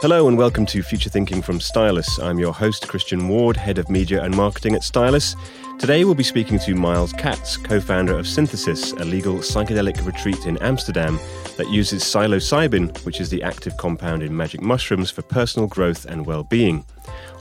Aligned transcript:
Hello 0.00 0.26
and 0.26 0.38
welcome 0.38 0.64
to 0.66 0.82
Future 0.82 1.10
Thinking 1.10 1.42
from 1.42 1.60
Stylus. 1.60 2.18
I'm 2.18 2.38
your 2.38 2.54
host, 2.54 2.88
Christian 2.88 3.28
Ward, 3.28 3.58
Head 3.58 3.76
of 3.76 3.90
Media 3.90 4.22
and 4.22 4.34
Marketing 4.34 4.74
at 4.74 4.82
Stylus. 4.82 5.36
Today 5.78 6.04
we'll 6.04 6.14
be 6.14 6.22
speaking 6.22 6.58
to 6.60 6.74
Myles 6.74 7.12
Katz, 7.12 7.58
co 7.58 7.78
founder 7.78 8.18
of 8.18 8.26
Synthesis, 8.26 8.92
a 8.92 9.04
legal 9.04 9.36
psychedelic 9.36 10.04
retreat 10.06 10.46
in 10.46 10.56
Amsterdam 10.62 11.20
that 11.58 11.68
uses 11.68 12.02
psilocybin, 12.02 12.96
which 13.04 13.20
is 13.20 13.28
the 13.28 13.42
active 13.42 13.76
compound 13.76 14.22
in 14.22 14.34
magic 14.34 14.62
mushrooms, 14.62 15.10
for 15.10 15.20
personal 15.20 15.68
growth 15.68 16.06
and 16.06 16.24
well 16.24 16.44
being. 16.44 16.86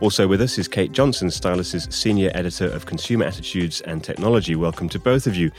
Also 0.01 0.27
with 0.27 0.41
us 0.41 0.57
is 0.57 0.67
Kate 0.67 0.91
Johnson, 0.91 1.29
Stylus's 1.29 1.87
senior 1.95 2.31
editor 2.33 2.65
of 2.65 2.85
consumer 2.85 3.23
attitudes 3.23 3.79
and 3.81 4.03
technology. 4.03 4.55
Welcome 4.55 4.89
to 4.89 4.99
both 4.99 5.25
of 5.25 5.37
you. 5.37 5.51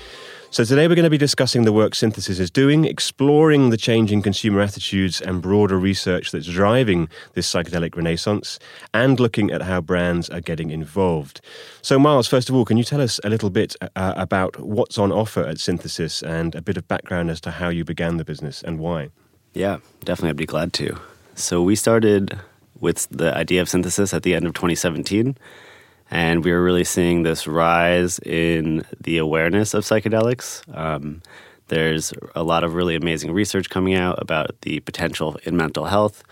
So, 0.53 0.64
today 0.64 0.87
we're 0.87 0.96
going 0.96 1.05
to 1.05 1.09
be 1.09 1.16
discussing 1.16 1.64
the 1.64 1.73
work 1.73 1.95
Synthesis 1.95 2.38
is 2.38 2.51
doing, 2.51 2.84
exploring 2.84 3.70
the 3.70 3.79
changing 3.79 4.20
consumer 4.20 4.61
attitudes 4.61 5.19
and 5.19 5.41
broader 5.41 5.78
research 5.78 6.30
that's 6.30 6.45
driving 6.45 7.09
this 7.33 7.51
psychedelic 7.51 7.97
renaissance, 7.97 8.59
and 8.92 9.19
looking 9.19 9.51
at 9.51 9.62
how 9.62 9.80
brands 9.80 10.28
are 10.28 10.42
getting 10.42 10.69
involved. 10.69 11.41
So, 11.80 11.98
Myles, 11.98 12.28
first 12.28 12.51
of 12.51 12.55
all, 12.55 12.66
can 12.66 12.77
you 12.77 12.84
tell 12.84 13.01
us 13.01 13.19
a 13.25 13.30
little 13.30 13.48
bit 13.48 13.77
uh, 13.97 14.12
about 14.15 14.61
what's 14.61 14.98
on 14.98 15.11
offer 15.11 15.42
at 15.42 15.59
Synthesis 15.59 16.23
and 16.23 16.55
a 16.55 16.61
bit 16.61 16.77
of 16.77 16.87
background 16.87 17.30
as 17.30 17.41
to 17.41 17.50
how 17.53 17.70
you 17.70 17.83
began 17.83 18.19
the 18.19 18.25
business 18.25 18.62
and 18.62 18.78
why? 18.78 19.09
Yeah, 19.55 19.78
definitely. 20.05 20.28
I'd 20.28 20.37
be 20.37 20.45
glad 20.45 20.75
to. 20.75 20.98
So, 21.34 21.62
we 21.62 21.77
started 21.77 22.39
with 22.78 23.09
the 23.11 23.34
idea 23.34 23.62
of 23.62 23.70
synthesis 23.70 24.12
at 24.12 24.23
the 24.23 24.34
end 24.34 24.45
of 24.45 24.53
2017 24.53 25.34
and 26.12 26.45
we 26.45 26.52
were 26.52 26.62
really 26.62 26.84
seeing 26.84 27.23
this 27.23 27.47
rise 27.47 28.19
in 28.19 28.84
the 29.01 29.16
awareness 29.16 29.73
of 29.73 29.83
psychedelics. 29.83 30.62
Um, 30.77 31.23
there's 31.69 32.12
a 32.34 32.43
lot 32.43 32.65
of 32.65 32.75
really 32.75 32.95
amazing 32.95 33.33
research 33.33 33.70
coming 33.70 33.95
out 33.95 34.20
about 34.20 34.61
the 34.61 34.81
potential 34.81 35.39
in 35.45 35.56
mental 35.56 35.86
health, 35.86 36.23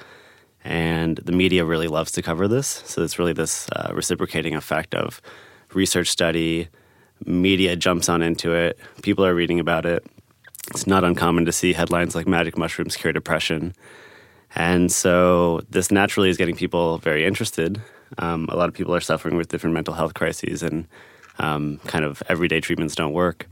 and 0.62 1.16
the 1.16 1.32
media 1.32 1.64
really 1.64 1.88
loves 1.88 2.12
to 2.12 2.20
cover 2.20 2.46
this. 2.46 2.82
So 2.84 3.02
it's 3.02 3.18
really 3.18 3.32
this 3.32 3.70
uh, 3.70 3.90
reciprocating 3.94 4.54
effect 4.54 4.94
of 4.94 5.22
research 5.72 6.08
study, 6.08 6.68
media 7.24 7.74
jumps 7.74 8.10
on 8.10 8.20
into 8.20 8.52
it, 8.52 8.78
people 9.00 9.24
are 9.24 9.34
reading 9.34 9.58
about 9.58 9.86
it. 9.86 10.04
It's 10.72 10.86
not 10.86 11.04
uncommon 11.04 11.46
to 11.46 11.52
see 11.52 11.72
headlines 11.72 12.14
like 12.14 12.28
Magic 12.28 12.58
Mushrooms 12.58 12.96
Cure 12.96 13.14
Depression. 13.14 13.74
And 14.54 14.92
so 14.92 15.62
this 15.70 15.90
naturally 15.90 16.28
is 16.28 16.36
getting 16.36 16.54
people 16.54 16.98
very 16.98 17.24
interested. 17.24 17.80
Um, 18.18 18.46
a 18.50 18.56
lot 18.56 18.68
of 18.68 18.74
people 18.74 18.94
are 18.94 19.00
suffering 19.00 19.36
with 19.36 19.48
different 19.48 19.74
mental 19.74 19.94
health 19.94 20.14
crises, 20.14 20.62
and 20.62 20.86
um, 21.38 21.78
kind 21.86 22.04
of 22.04 22.22
everyday 22.28 22.60
treatments 22.60 22.94
don't 22.94 23.12
work. 23.12 23.46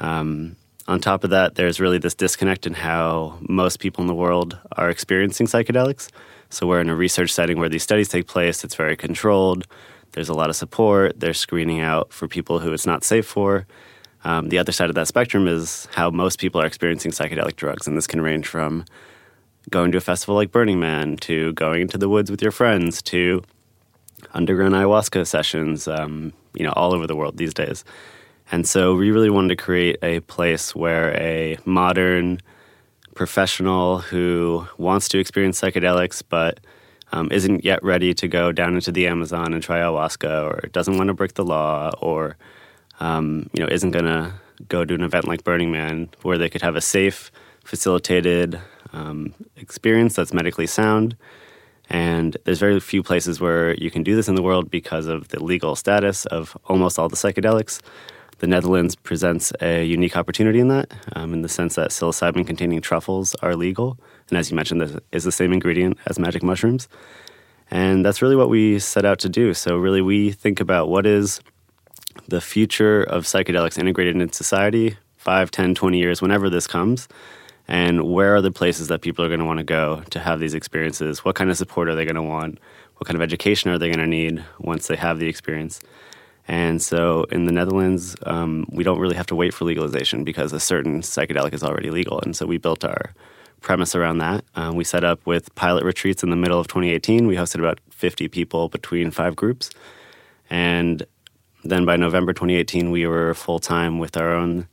Um, 0.00 0.56
on 0.88 1.00
top 1.00 1.24
of 1.24 1.30
that, 1.30 1.56
there's 1.56 1.80
really 1.80 1.98
this 1.98 2.14
disconnect 2.14 2.66
in 2.66 2.74
how 2.74 3.38
most 3.40 3.80
people 3.80 4.02
in 4.02 4.06
the 4.06 4.14
world 4.14 4.58
are 4.76 4.88
experiencing 4.88 5.46
psychedelics. 5.46 6.10
So 6.48 6.66
we're 6.66 6.80
in 6.80 6.88
a 6.88 6.94
research 6.94 7.32
setting 7.32 7.58
where 7.58 7.68
these 7.68 7.82
studies 7.82 8.08
take 8.08 8.28
place. 8.28 8.62
It's 8.62 8.76
very 8.76 8.96
controlled. 8.96 9.66
There's 10.12 10.28
a 10.28 10.34
lot 10.34 10.48
of 10.48 10.56
support. 10.56 11.18
They're 11.18 11.34
screening 11.34 11.80
out 11.80 12.12
for 12.12 12.28
people 12.28 12.60
who 12.60 12.72
it's 12.72 12.86
not 12.86 13.02
safe 13.02 13.26
for. 13.26 13.66
Um, 14.24 14.48
the 14.48 14.58
other 14.58 14.72
side 14.72 14.88
of 14.88 14.94
that 14.94 15.08
spectrum 15.08 15.46
is 15.48 15.88
how 15.92 16.10
most 16.10 16.38
people 16.38 16.60
are 16.60 16.66
experiencing 16.66 17.10
psychedelic 17.10 17.56
drugs, 17.56 17.86
and 17.86 17.96
this 17.96 18.06
can 18.06 18.20
range 18.20 18.46
from 18.46 18.84
going 19.70 19.90
to 19.92 19.98
a 19.98 20.00
festival 20.00 20.36
like 20.36 20.52
Burning 20.52 20.78
Man 20.78 21.16
to 21.18 21.52
going 21.54 21.82
into 21.82 21.98
the 21.98 22.08
woods 22.08 22.30
with 22.30 22.42
your 22.42 22.52
friends 22.52 23.02
to 23.02 23.42
underground 24.34 24.74
ayahuasca 24.74 25.26
sessions, 25.26 25.88
um, 25.88 26.32
you 26.54 26.64
know, 26.64 26.72
all 26.72 26.94
over 26.94 27.06
the 27.06 27.16
world 27.16 27.36
these 27.36 27.54
days. 27.54 27.84
And 28.50 28.66
so 28.66 28.94
we 28.94 29.10
really 29.10 29.30
wanted 29.30 29.48
to 29.48 29.56
create 29.56 29.98
a 30.02 30.20
place 30.20 30.74
where 30.74 31.14
a 31.16 31.58
modern 31.64 32.40
professional 33.14 33.98
who 33.98 34.66
wants 34.78 35.08
to 35.08 35.18
experience 35.18 35.60
psychedelics 35.60 36.22
but 36.28 36.60
um, 37.12 37.28
isn't 37.32 37.64
yet 37.64 37.82
ready 37.82 38.12
to 38.12 38.28
go 38.28 38.52
down 38.52 38.74
into 38.74 38.92
the 38.92 39.06
Amazon 39.06 39.52
and 39.52 39.62
try 39.62 39.78
ayahuasca 39.78 40.44
or 40.44 40.68
doesn't 40.68 40.96
want 40.96 41.08
to 41.08 41.14
break 41.14 41.34
the 41.34 41.44
law 41.44 41.90
or, 42.00 42.36
um, 43.00 43.48
you 43.52 43.62
know, 43.62 43.68
isn't 43.70 43.92
going 43.92 44.04
to 44.04 44.32
go 44.68 44.84
to 44.84 44.94
an 44.94 45.02
event 45.02 45.26
like 45.26 45.44
Burning 45.44 45.70
Man 45.70 46.08
where 46.22 46.38
they 46.38 46.48
could 46.48 46.62
have 46.62 46.76
a 46.76 46.80
safe, 46.80 47.30
facilitated 47.64 48.60
um, 48.92 49.34
experience 49.56 50.14
that's 50.14 50.32
medically 50.32 50.66
sound 50.66 51.16
and 51.88 52.36
there's 52.44 52.58
very 52.58 52.78
few 52.80 53.02
places 53.02 53.40
where 53.40 53.74
you 53.74 53.90
can 53.90 54.02
do 54.02 54.16
this 54.16 54.28
in 54.28 54.34
the 54.34 54.42
world 54.42 54.70
because 54.70 55.06
of 55.06 55.28
the 55.28 55.42
legal 55.42 55.76
status 55.76 56.26
of 56.26 56.56
almost 56.66 56.98
all 56.98 57.08
the 57.08 57.16
psychedelics. 57.16 57.80
The 58.38 58.46
Netherlands 58.46 58.96
presents 58.96 59.52
a 59.62 59.84
unique 59.84 60.16
opportunity 60.16 60.60
in 60.60 60.68
that, 60.68 60.92
um, 61.14 61.32
in 61.32 61.42
the 61.42 61.48
sense 61.48 61.76
that 61.76 61.90
psilocybin 61.90 62.46
containing 62.46 62.80
truffles 62.80 63.34
are 63.36 63.56
legal. 63.56 63.98
And 64.28 64.36
as 64.36 64.50
you 64.50 64.56
mentioned, 64.56 64.80
this 64.80 64.96
is 65.12 65.24
the 65.24 65.32
same 65.32 65.52
ingredient 65.52 65.96
as 66.06 66.18
magic 66.18 66.42
mushrooms. 66.42 66.88
And 67.70 68.04
that's 68.04 68.20
really 68.20 68.36
what 68.36 68.50
we 68.50 68.78
set 68.78 69.04
out 69.04 69.18
to 69.20 69.28
do. 69.28 69.54
So, 69.54 69.76
really, 69.76 70.02
we 70.02 70.32
think 70.32 70.60
about 70.60 70.88
what 70.88 71.06
is 71.06 71.40
the 72.28 72.40
future 72.40 73.02
of 73.02 73.24
psychedelics 73.24 73.78
integrated 73.78 74.16
in 74.16 74.32
society 74.32 74.96
5, 75.16 75.50
10, 75.50 75.74
20 75.74 75.98
years, 75.98 76.22
whenever 76.22 76.48
this 76.48 76.66
comes 76.66 77.08
and 77.68 78.04
where 78.04 78.36
are 78.36 78.40
the 78.40 78.52
places 78.52 78.88
that 78.88 79.02
people 79.02 79.24
are 79.24 79.28
going 79.28 79.40
to 79.40 79.46
want 79.46 79.58
to 79.58 79.64
go 79.64 80.02
to 80.10 80.20
have 80.20 80.38
these 80.38 80.54
experiences? 80.54 81.24
What 81.24 81.34
kind 81.34 81.50
of 81.50 81.56
support 81.56 81.88
are 81.88 81.94
they 81.96 82.04
going 82.04 82.16
to 82.16 82.22
want? 82.22 82.58
What 82.96 83.06
kind 83.06 83.16
of 83.16 83.22
education 83.22 83.70
are 83.70 83.78
they 83.78 83.88
going 83.88 83.98
to 83.98 84.06
need 84.06 84.44
once 84.58 84.86
they 84.86 84.96
have 84.96 85.18
the 85.18 85.28
experience? 85.28 85.80
And 86.48 86.80
so 86.80 87.24
in 87.24 87.46
the 87.46 87.52
netherlands 87.52 88.14
um, 88.24 88.66
we 88.70 88.84
don't 88.84 89.00
really 89.00 89.16
have 89.16 89.26
to 89.26 89.34
wait 89.34 89.52
for 89.52 89.64
legalization 89.64 90.22
because 90.22 90.52
a 90.52 90.60
certain 90.60 91.00
psychedelic 91.00 91.52
is 91.52 91.64
already 91.64 91.90
legal. 91.90 92.20
And 92.20 92.36
so 92.36 92.46
we 92.46 92.56
built 92.56 92.84
our 92.84 93.12
premise 93.62 93.96
around 93.96 94.18
that. 94.18 94.44
Um, 94.54 94.76
we 94.76 94.84
set 94.84 95.02
up 95.02 95.26
with 95.26 95.52
pilot 95.56 95.82
retreats 95.82 96.22
in 96.22 96.30
the 96.30 96.36
middle 96.36 96.60
of 96.60 96.68
2018 96.68 97.26
we 97.26 97.34
hosted 97.34 97.58
about 97.58 97.80
50 97.90 98.28
people 98.28 98.68
between 98.68 99.10
five 99.10 99.34
groups. 99.34 99.70
And 100.48 101.04
then 101.64 101.84
by 101.84 101.96
november 101.96 102.32
2018 102.32 102.92
we 102.92 103.06
were 103.06 103.34
full-time 103.34 103.98
with 103.98 104.16
our 104.16 104.32
own 104.32 104.68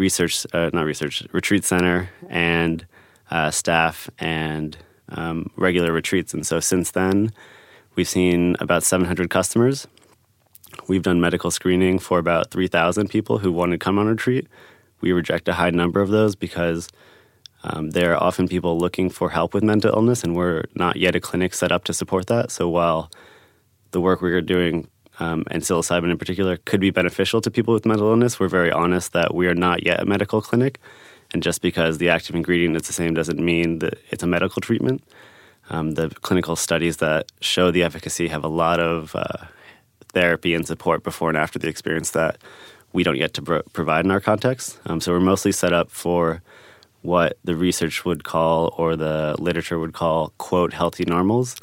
research, 0.00 0.46
uh, 0.54 0.70
not 0.72 0.86
research, 0.86 1.22
retreat 1.30 1.62
center 1.62 2.08
and 2.28 2.86
uh, 3.30 3.50
staff 3.50 4.10
and 4.18 4.78
um, 5.10 5.50
regular 5.56 5.92
retreats. 5.92 6.32
And 6.32 6.46
so 6.46 6.58
since 6.58 6.92
then, 6.92 7.30
we've 7.94 8.08
seen 8.08 8.56
about 8.60 8.82
700 8.82 9.28
customers. 9.28 9.86
We've 10.88 11.02
done 11.02 11.20
medical 11.20 11.50
screening 11.50 11.98
for 11.98 12.18
about 12.18 12.50
3,000 12.50 13.08
people 13.08 13.38
who 13.38 13.52
want 13.52 13.72
to 13.72 13.78
come 13.78 13.98
on 13.98 14.06
retreat. 14.06 14.48
We 15.02 15.12
reject 15.12 15.48
a 15.48 15.52
high 15.52 15.70
number 15.70 16.00
of 16.00 16.08
those 16.08 16.34
because 16.34 16.88
um, 17.62 17.90
there 17.90 18.14
are 18.14 18.22
often 18.22 18.48
people 18.48 18.78
looking 18.78 19.10
for 19.10 19.28
help 19.28 19.52
with 19.52 19.62
mental 19.62 19.94
illness, 19.94 20.24
and 20.24 20.34
we're 20.34 20.64
not 20.74 20.96
yet 20.96 21.14
a 21.14 21.20
clinic 21.20 21.52
set 21.52 21.72
up 21.72 21.84
to 21.84 21.92
support 21.92 22.26
that. 22.28 22.50
So 22.50 22.70
while 22.70 23.10
the 23.90 24.00
work 24.00 24.22
we 24.22 24.32
are 24.32 24.40
doing 24.40 24.88
um, 25.20 25.44
and 25.50 25.62
psilocybin 25.62 26.10
in 26.10 26.18
particular 26.18 26.56
could 26.56 26.80
be 26.80 26.90
beneficial 26.90 27.40
to 27.42 27.50
people 27.50 27.74
with 27.74 27.86
mental 27.86 28.08
illness. 28.08 28.40
We're 28.40 28.48
very 28.48 28.72
honest 28.72 29.12
that 29.12 29.34
we 29.34 29.46
are 29.46 29.54
not 29.54 29.84
yet 29.84 30.00
a 30.00 30.06
medical 30.06 30.40
clinic, 30.40 30.80
and 31.32 31.42
just 31.42 31.62
because 31.62 31.98
the 31.98 32.08
active 32.08 32.34
ingredient 32.34 32.74
is 32.74 32.82
the 32.82 32.92
same 32.92 33.14
doesn't 33.14 33.38
mean 33.38 33.78
that 33.80 33.94
it's 34.10 34.22
a 34.22 34.26
medical 34.26 34.60
treatment. 34.60 35.04
Um, 35.68 35.92
the 35.92 36.10
clinical 36.10 36.56
studies 36.56 36.96
that 36.96 37.30
show 37.40 37.70
the 37.70 37.84
efficacy 37.84 38.26
have 38.28 38.42
a 38.42 38.48
lot 38.48 38.80
of 38.80 39.14
uh, 39.14 39.46
therapy 40.08 40.54
and 40.54 40.66
support 40.66 41.04
before 41.04 41.28
and 41.28 41.38
after 41.38 41.58
the 41.58 41.68
experience 41.68 42.10
that 42.10 42.38
we 42.92 43.04
don't 43.04 43.18
yet 43.18 43.34
to 43.34 43.42
pro- 43.42 43.62
provide 43.72 44.04
in 44.04 44.10
our 44.10 44.20
context. 44.20 44.80
Um, 44.86 45.00
so 45.00 45.12
we're 45.12 45.20
mostly 45.20 45.52
set 45.52 45.72
up 45.72 45.90
for 45.90 46.42
what 47.02 47.38
the 47.44 47.54
research 47.54 48.04
would 48.04 48.24
call 48.24 48.74
or 48.76 48.96
the 48.96 49.36
literature 49.38 49.78
would 49.78 49.92
call 49.92 50.32
quote 50.38 50.72
healthy 50.72 51.04
normals 51.06 51.56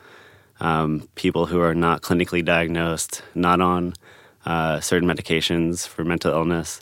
um, 0.60 1.08
people 1.16 1.46
who 1.46 1.62
are 1.62 1.76
not 1.76 2.02
clinically 2.02 2.44
diagnosed, 2.44 3.22
not 3.36 3.62
on 3.62 3.94
uh, 4.46 4.80
certain 4.80 5.08
medications 5.08 5.88
for 5.88 6.04
mental 6.04 6.32
illness, 6.34 6.82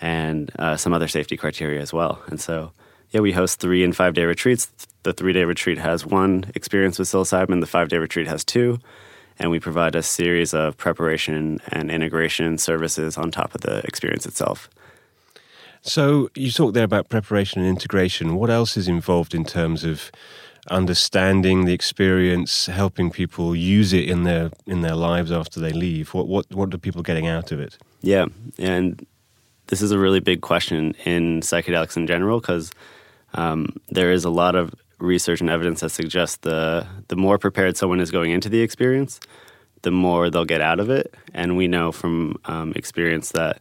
and 0.00 0.50
uh, 0.58 0.76
some 0.76 0.92
other 0.92 1.08
safety 1.08 1.36
criteria 1.36 1.80
as 1.80 1.92
well. 1.92 2.20
And 2.26 2.40
so, 2.40 2.72
yeah, 3.10 3.20
we 3.20 3.32
host 3.32 3.60
three 3.60 3.84
and 3.84 3.94
five 3.94 4.14
day 4.14 4.24
retreats. 4.24 4.70
The 5.02 5.12
three 5.12 5.32
day 5.32 5.44
retreat 5.44 5.78
has 5.78 6.04
one 6.04 6.50
experience 6.54 6.98
with 6.98 7.08
psilocybin, 7.08 7.60
the 7.60 7.66
five 7.66 7.88
day 7.88 7.98
retreat 7.98 8.26
has 8.26 8.44
two. 8.44 8.78
And 9.38 9.50
we 9.50 9.58
provide 9.58 9.96
a 9.96 10.02
series 10.02 10.54
of 10.54 10.76
preparation 10.76 11.60
and 11.68 11.90
integration 11.90 12.56
services 12.56 13.18
on 13.18 13.32
top 13.32 13.54
of 13.54 13.62
the 13.62 13.78
experience 13.78 14.26
itself. 14.26 14.70
So, 15.82 16.30
you 16.34 16.50
talked 16.50 16.74
there 16.74 16.84
about 16.84 17.10
preparation 17.10 17.60
and 17.60 17.68
integration. 17.68 18.36
What 18.36 18.48
else 18.48 18.76
is 18.76 18.88
involved 18.88 19.34
in 19.34 19.44
terms 19.44 19.84
of 19.84 20.10
understanding 20.68 21.64
the 21.64 21.72
experience, 21.72 22.66
helping 22.66 23.10
people 23.10 23.54
use 23.54 23.92
it 23.92 24.08
in 24.08 24.24
their 24.24 24.50
in 24.66 24.80
their 24.80 24.94
lives 24.94 25.30
after 25.30 25.60
they 25.60 25.72
leave? 25.72 26.14
What 26.14 26.28
what 26.28 26.46
what 26.50 26.74
are 26.74 26.78
people 26.78 27.02
getting 27.02 27.26
out 27.26 27.52
of 27.52 27.60
it? 27.60 27.78
Yeah, 28.00 28.26
and 28.58 29.04
this 29.68 29.82
is 29.82 29.90
a 29.90 29.98
really 29.98 30.20
big 30.20 30.40
question 30.40 30.94
in 31.04 31.40
psychedelics 31.40 31.96
in 31.96 32.06
general 32.06 32.40
because 32.40 32.72
um, 33.34 33.76
there 33.88 34.12
is 34.12 34.24
a 34.24 34.30
lot 34.30 34.54
of 34.54 34.74
research 34.98 35.40
and 35.40 35.50
evidence 35.50 35.80
that 35.80 35.90
suggests 35.90 36.38
the 36.38 36.86
the 37.08 37.16
more 37.16 37.38
prepared 37.38 37.76
someone 37.76 38.00
is 38.00 38.10
going 38.10 38.30
into 38.30 38.48
the 38.48 38.60
experience, 38.60 39.20
the 39.82 39.90
more 39.90 40.30
they'll 40.30 40.44
get 40.44 40.60
out 40.60 40.80
of 40.80 40.90
it. 40.90 41.14
And 41.32 41.56
we 41.56 41.68
know 41.68 41.92
from 41.92 42.36
um, 42.46 42.72
experience 42.76 43.30
that 43.32 43.60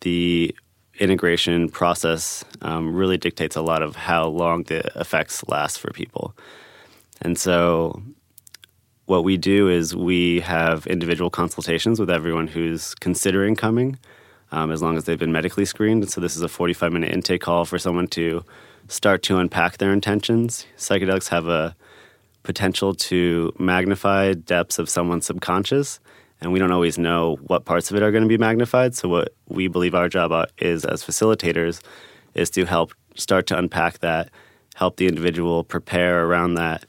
the 0.00 0.54
integration 1.00 1.70
process 1.70 2.44
um, 2.60 2.94
really 2.94 3.16
dictates 3.16 3.56
a 3.56 3.62
lot 3.62 3.82
of 3.82 3.96
how 3.96 4.28
long 4.28 4.62
the 4.64 4.80
effects 5.00 5.42
last 5.48 5.80
for 5.80 5.90
people. 5.92 6.36
And 7.22 7.36
so, 7.38 8.02
what 9.06 9.24
we 9.24 9.36
do 9.36 9.68
is 9.68 9.96
we 9.96 10.40
have 10.40 10.86
individual 10.86 11.30
consultations 11.30 11.98
with 11.98 12.10
everyone 12.10 12.46
who's 12.46 12.94
considering 12.94 13.56
coming, 13.56 13.98
um, 14.52 14.70
as 14.70 14.82
long 14.82 14.96
as 14.96 15.04
they've 15.04 15.18
been 15.18 15.32
medically 15.32 15.64
screened. 15.64 16.02
And 16.02 16.12
So, 16.12 16.20
this 16.20 16.36
is 16.36 16.42
a 16.42 16.48
45 16.48 16.92
minute 16.92 17.12
intake 17.12 17.40
call 17.40 17.64
for 17.64 17.78
someone 17.78 18.06
to 18.08 18.44
start 18.88 19.22
to 19.24 19.38
unpack 19.38 19.78
their 19.78 19.92
intentions. 19.92 20.66
Psychedelics 20.76 21.28
have 21.28 21.48
a 21.48 21.74
potential 22.42 22.94
to 22.94 23.52
magnify 23.58 24.34
depths 24.34 24.78
of 24.78 24.88
someone's 24.88 25.26
subconscious 25.26 26.00
and 26.40 26.52
we 26.52 26.58
don't 26.58 26.72
always 26.72 26.98
know 26.98 27.38
what 27.46 27.64
parts 27.64 27.90
of 27.90 27.96
it 27.96 28.02
are 28.02 28.10
going 28.10 28.22
to 28.22 28.28
be 28.28 28.38
magnified. 28.38 28.94
So 28.94 29.08
what 29.08 29.34
we 29.48 29.68
believe 29.68 29.94
our 29.94 30.08
job 30.08 30.48
is 30.58 30.84
as 30.84 31.04
facilitators 31.04 31.80
is 32.34 32.50
to 32.50 32.64
help 32.64 32.92
start 33.14 33.46
to 33.48 33.58
unpack 33.58 33.98
that, 33.98 34.30
help 34.74 34.96
the 34.96 35.06
individual 35.06 35.64
prepare 35.64 36.24
around 36.24 36.54
that. 36.54 36.86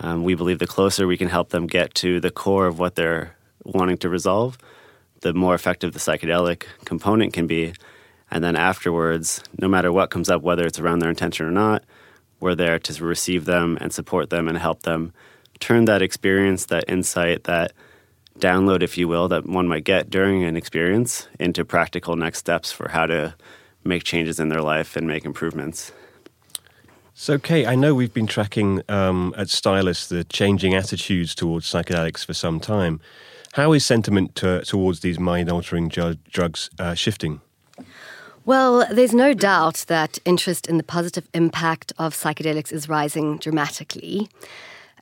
Um, 0.00 0.24
we 0.24 0.34
believe 0.34 0.58
the 0.58 0.66
closer 0.66 1.06
we 1.06 1.16
can 1.16 1.28
help 1.28 1.50
them 1.50 1.66
get 1.66 1.94
to 1.96 2.20
the 2.20 2.30
core 2.30 2.66
of 2.66 2.78
what 2.78 2.94
they're 2.94 3.36
wanting 3.64 3.98
to 3.98 4.08
resolve, 4.08 4.58
the 5.20 5.32
more 5.32 5.54
effective 5.54 5.92
the 5.92 5.98
psychedelic 5.98 6.64
component 6.84 7.32
can 7.32 7.46
be. 7.46 7.72
And 8.30 8.42
then 8.42 8.56
afterwards, 8.56 9.42
no 9.58 9.68
matter 9.68 9.92
what 9.92 10.10
comes 10.10 10.28
up, 10.28 10.42
whether 10.42 10.66
it's 10.66 10.78
around 10.78 11.00
their 11.00 11.10
intention 11.10 11.46
or 11.46 11.50
not, 11.50 11.84
we're 12.40 12.54
there 12.54 12.78
to 12.78 13.04
receive 13.04 13.44
them 13.44 13.78
and 13.80 13.92
support 13.92 14.30
them 14.30 14.48
and 14.48 14.58
help 14.58 14.82
them 14.82 15.12
turn 15.60 15.84
that 15.84 16.02
experience, 16.02 16.66
that 16.66 16.84
insight, 16.88 17.44
that 17.44 17.72
download, 18.38 18.82
if 18.82 18.98
you 18.98 19.08
will, 19.08 19.28
that 19.28 19.46
one 19.46 19.68
might 19.68 19.84
get 19.84 20.10
during 20.10 20.44
an 20.44 20.56
experience 20.56 21.28
into 21.38 21.64
practical 21.64 22.16
next 22.16 22.38
steps 22.38 22.72
for 22.72 22.88
how 22.88 23.06
to 23.06 23.34
make 23.84 24.04
changes 24.04 24.38
in 24.38 24.48
their 24.48 24.62
life 24.62 24.96
and 24.96 25.06
make 25.06 25.24
improvements. 25.24 25.92
So, 27.14 27.38
Kate, 27.38 27.66
I 27.66 27.74
know 27.74 27.94
we've 27.94 28.14
been 28.14 28.26
tracking 28.26 28.82
um, 28.88 29.34
at 29.36 29.48
Stylus 29.48 30.08
the 30.08 30.24
changing 30.24 30.74
attitudes 30.74 31.34
towards 31.34 31.70
psychedelics 31.70 32.24
for 32.24 32.32
some 32.32 32.58
time. 32.58 33.00
How 33.52 33.72
is 33.74 33.84
sentiment 33.84 34.34
to, 34.36 34.62
towards 34.62 35.00
these 35.00 35.18
mind 35.18 35.50
altering 35.50 35.90
ju- 35.90 36.16
drugs 36.30 36.70
uh, 36.78 36.94
shifting? 36.94 37.42
Well, 38.44 38.86
there's 38.90 39.14
no 39.14 39.34
doubt 39.34 39.84
that 39.88 40.18
interest 40.24 40.66
in 40.66 40.78
the 40.78 40.82
positive 40.82 41.28
impact 41.32 41.92
of 41.98 42.14
psychedelics 42.14 42.72
is 42.72 42.88
rising 42.88 43.36
dramatically. 43.36 44.28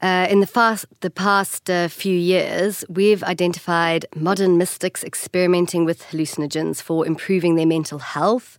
Uh, 0.03 0.27
in 0.31 0.41
the, 0.41 0.47
fast, 0.47 0.87
the 1.01 1.11
past 1.11 1.69
uh, 1.69 1.87
few 1.89 2.17
years, 2.17 2.85
we've 2.89 3.23
identified 3.23 4.07
modern 4.17 4.57
mystics 4.57 5.05
experimenting 5.05 5.85
with 5.85 6.03
hallucinogens 6.05 6.81
for 6.81 7.07
improving 7.07 7.57
their 7.57 7.67
mental 7.67 7.99
health. 7.99 8.57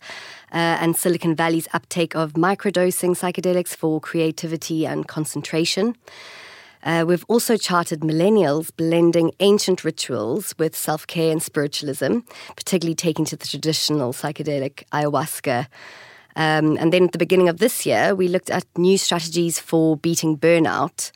Uh, 0.51 0.77
and 0.81 0.95
Silicon 0.95 1.33
Valley's 1.33 1.67
uptake 1.73 2.13
of 2.13 2.33
microdosing 2.33 3.15
psychedelics 3.15 3.69
for 3.69 3.99
creativity 3.99 4.85
and 4.85 5.07
concentration. 5.07 5.95
Uh, 6.83 7.05
we've 7.07 7.25
also 7.27 7.57
charted 7.57 8.01
millennials 8.01 8.69
blending 8.75 9.31
ancient 9.39 9.83
rituals 9.83 10.53
with 10.57 10.75
self 10.75 11.07
care 11.07 11.31
and 11.31 11.41
spiritualism, 11.41 12.19
particularly 12.55 12.95
taking 12.95 13.25
to 13.25 13.35
the 13.35 13.47
traditional 13.47 14.13
psychedelic 14.13 14.83
ayahuasca. 14.91 15.67
Um, 16.35 16.77
and 16.77 16.91
then 16.93 17.05
at 17.05 17.11
the 17.11 17.17
beginning 17.17 17.49
of 17.49 17.59
this 17.59 17.85
year, 17.85 18.15
we 18.15 18.27
looked 18.27 18.49
at 18.49 18.65
new 18.77 18.97
strategies 18.97 19.59
for 19.59 19.97
beating 19.97 20.37
burnout, 20.37 21.11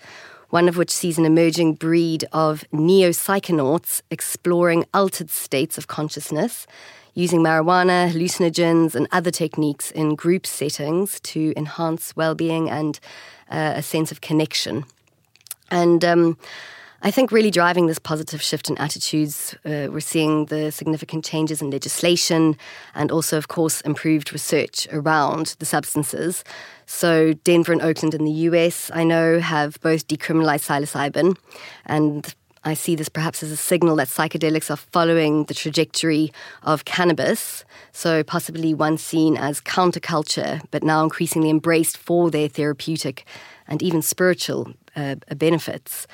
one 0.50 0.68
of 0.68 0.78
which 0.78 0.92
sees 0.92 1.18
an 1.18 1.26
emerging 1.26 1.74
breed 1.76 2.26
of 2.32 2.64
neo 2.72 3.10
psychonauts 3.10 4.02
exploring 4.12 4.86
altered 4.94 5.30
states 5.30 5.78
of 5.78 5.88
consciousness 5.88 6.68
using 7.16 7.40
marijuana, 7.40 8.12
hallucinogens, 8.12 8.94
and 8.94 9.08
other 9.12 9.32
techniques 9.32 9.90
in 9.92 10.16
group 10.16 10.46
settings 10.46 11.20
to 11.22 11.54
enhance 11.56 12.16
well 12.16 12.36
being 12.36 12.70
and 12.70 13.00
uh, 13.50 13.74
a 13.76 13.82
sense 13.82 14.12
of 14.12 14.22
connection. 14.22 14.84
And 15.72 16.04
um, 16.04 16.38
I 17.06 17.12
think 17.12 17.32
really 17.32 17.52
driving 17.52 17.86
this 17.86 18.00
positive 18.00 18.42
shift 18.42 18.68
in 18.68 18.80
attitudes, 18.80 19.54
uh, 19.64 19.90
we're 19.92 20.00
seeing 20.00 20.46
the 20.46 20.72
significant 20.72 21.24
changes 21.24 21.62
in 21.62 21.70
legislation 21.70 22.58
and 22.96 23.12
also, 23.12 23.38
of 23.38 23.48
course, 23.48 23.82
improved 23.82 24.34
research 24.34 24.88
around 24.92 25.56
the 25.60 25.68
substances. 25.68 26.44
So, 26.88 27.34
Denver 27.34 27.72
and 27.74 27.84
Oakland 27.84 28.16
in 28.16 28.26
the 28.26 28.32
US, 28.50 28.90
I 28.92 29.04
know, 29.04 29.40
have 29.40 29.80
both 29.82 30.08
decriminalized 30.08 30.66
psilocybin 30.66 31.38
and 31.86 32.34
I 32.64 32.74
see 32.74 32.96
this 32.96 33.10
perhaps 33.10 33.44
as 33.44 33.52
a 33.52 33.58
signal 33.58 33.98
that 33.98 34.08
psychedelics 34.08 34.72
are 34.72 34.76
following 34.76 35.44
the 35.44 35.54
trajectory 35.54 36.34
of 36.64 36.86
cannabis, 36.86 37.66
so 37.92 38.24
possibly 38.24 38.74
once 38.74 39.04
seen 39.04 39.38
as 39.38 39.62
counterculture, 39.62 40.60
but 40.72 40.82
now 40.82 41.04
increasingly 41.04 41.52
embraced 41.52 41.98
for 41.98 42.32
their 42.32 42.48
therapeutic 42.48 43.28
and 43.68 43.84
even 43.84 44.02
spiritual 44.02 44.74
uh, 44.96 45.18
benefits. 45.36 46.08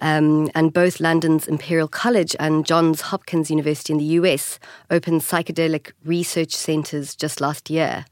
Um, 0.00 0.50
and 0.54 0.72
both 0.72 1.00
London's 1.00 1.46
Imperial 1.46 1.88
College 1.88 2.34
and 2.40 2.64
Johns 2.64 3.02
Hopkins 3.02 3.50
University 3.50 3.92
in 3.92 3.98
the 3.98 4.04
US 4.04 4.58
opened 4.90 5.20
psychedelic 5.20 5.92
research 6.04 6.52
centers 6.52 7.14
just 7.14 7.40
last 7.40 7.70
year. 7.70 8.06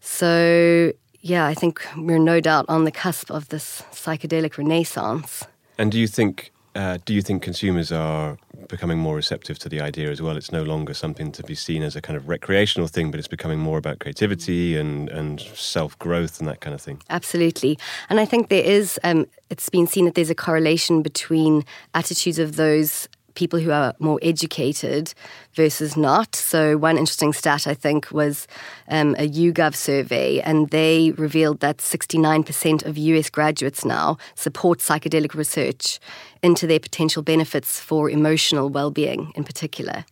So, 0.00 0.92
yeah, 1.20 1.46
I 1.46 1.54
think 1.54 1.86
we're 1.96 2.18
no 2.18 2.40
doubt 2.40 2.66
on 2.68 2.84
the 2.84 2.90
cusp 2.92 3.30
of 3.30 3.48
this 3.48 3.82
psychedelic 3.92 4.58
renaissance. 4.58 5.44
And 5.78 5.92
do 5.92 5.98
you 5.98 6.08
think 6.08 6.52
uh, 6.80 6.96
do 7.04 7.12
you 7.12 7.20
think 7.20 7.42
consumers 7.42 7.92
are 7.92 8.38
becoming 8.68 8.98
more 8.98 9.14
receptive 9.14 9.58
to 9.58 9.68
the 9.68 9.82
idea 9.82 10.10
as 10.10 10.22
well? 10.22 10.38
It's 10.38 10.50
no 10.50 10.62
longer 10.62 10.94
something 10.94 11.30
to 11.32 11.42
be 11.42 11.54
seen 11.54 11.82
as 11.82 11.94
a 11.94 12.00
kind 12.00 12.16
of 12.16 12.26
recreational 12.26 12.88
thing, 12.88 13.10
but 13.10 13.18
it's 13.18 13.28
becoming 13.28 13.58
more 13.58 13.76
about 13.76 13.98
creativity 13.98 14.78
and, 14.78 15.10
and 15.10 15.40
self 15.40 15.98
growth 15.98 16.38
and 16.38 16.48
that 16.48 16.60
kind 16.60 16.72
of 16.72 16.80
thing. 16.80 17.02
Absolutely. 17.10 17.78
And 18.08 18.18
I 18.18 18.24
think 18.24 18.48
there 18.48 18.64
is, 18.64 18.98
um, 19.04 19.26
it's 19.50 19.68
been 19.68 19.86
seen 19.86 20.06
that 20.06 20.14
there's 20.14 20.30
a 20.30 20.34
correlation 20.34 21.02
between 21.02 21.66
attitudes 21.92 22.38
of 22.38 22.56
those 22.56 23.08
people 23.34 23.58
who 23.58 23.70
are 23.70 23.94
more 23.98 24.18
educated 24.22 25.14
versus 25.54 25.96
not. 25.96 26.34
So, 26.34 26.76
one 26.76 26.98
interesting 26.98 27.32
stat 27.32 27.66
I 27.66 27.74
think 27.74 28.10
was 28.10 28.46
um, 28.88 29.14
a 29.18 29.28
YouGov 29.28 29.74
survey, 29.74 30.40
and 30.40 30.68
they 30.70 31.12
revealed 31.12 31.60
that 31.60 31.78
69% 31.78 32.84
of 32.84 32.98
US 32.98 33.30
graduates 33.30 33.84
now 33.84 34.18
support 34.34 34.80
psychedelic 34.80 35.34
research 35.34 35.98
into 36.42 36.66
their 36.66 36.80
potential 36.80 37.22
benefits 37.22 37.80
for 37.80 38.10
emotional 38.10 38.68
well 38.68 38.90
being 38.90 39.32
in 39.34 39.44
particular. 39.44 40.04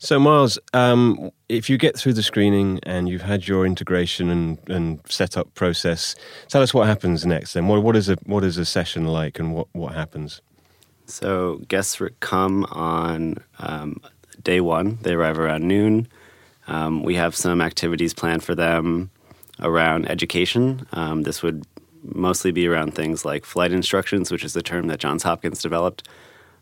So, 0.00 0.20
Myles, 0.20 0.60
um, 0.74 1.32
if 1.48 1.68
you 1.68 1.76
get 1.76 1.98
through 1.98 2.12
the 2.12 2.22
screening 2.22 2.78
and 2.84 3.08
you've 3.08 3.22
had 3.22 3.48
your 3.48 3.66
integration 3.66 4.30
and, 4.30 4.58
and 4.68 5.00
setup 5.08 5.52
process, 5.54 6.14
tell 6.46 6.62
us 6.62 6.72
what 6.72 6.86
happens 6.86 7.26
next. 7.26 7.54
Then, 7.54 7.66
what, 7.66 7.82
what 7.82 7.96
is 7.96 8.08
a 8.08 8.16
what 8.24 8.44
is 8.44 8.58
a 8.58 8.64
session 8.64 9.06
like, 9.06 9.40
and 9.40 9.54
what, 9.54 9.66
what 9.72 9.94
happens? 9.94 10.40
So 11.06 11.62
guests 11.68 12.00
come 12.20 12.64
on 12.66 13.42
um, 13.58 14.00
day 14.42 14.60
one. 14.60 14.98
They 15.02 15.14
arrive 15.14 15.38
around 15.38 15.66
noon. 15.66 16.06
Um, 16.68 17.02
we 17.02 17.14
have 17.16 17.34
some 17.34 17.60
activities 17.60 18.14
planned 18.14 18.44
for 18.44 18.54
them 18.54 19.10
around 19.58 20.08
education. 20.08 20.86
Um, 20.92 21.22
this 21.22 21.42
would 21.42 21.66
mostly 22.02 22.52
be 22.52 22.66
around 22.66 22.94
things 22.94 23.24
like 23.24 23.44
flight 23.44 23.72
instructions, 23.72 24.30
which 24.30 24.44
is 24.44 24.52
the 24.52 24.62
term 24.62 24.86
that 24.88 25.00
Johns 25.00 25.22
Hopkins 25.22 25.62
developed 25.62 26.08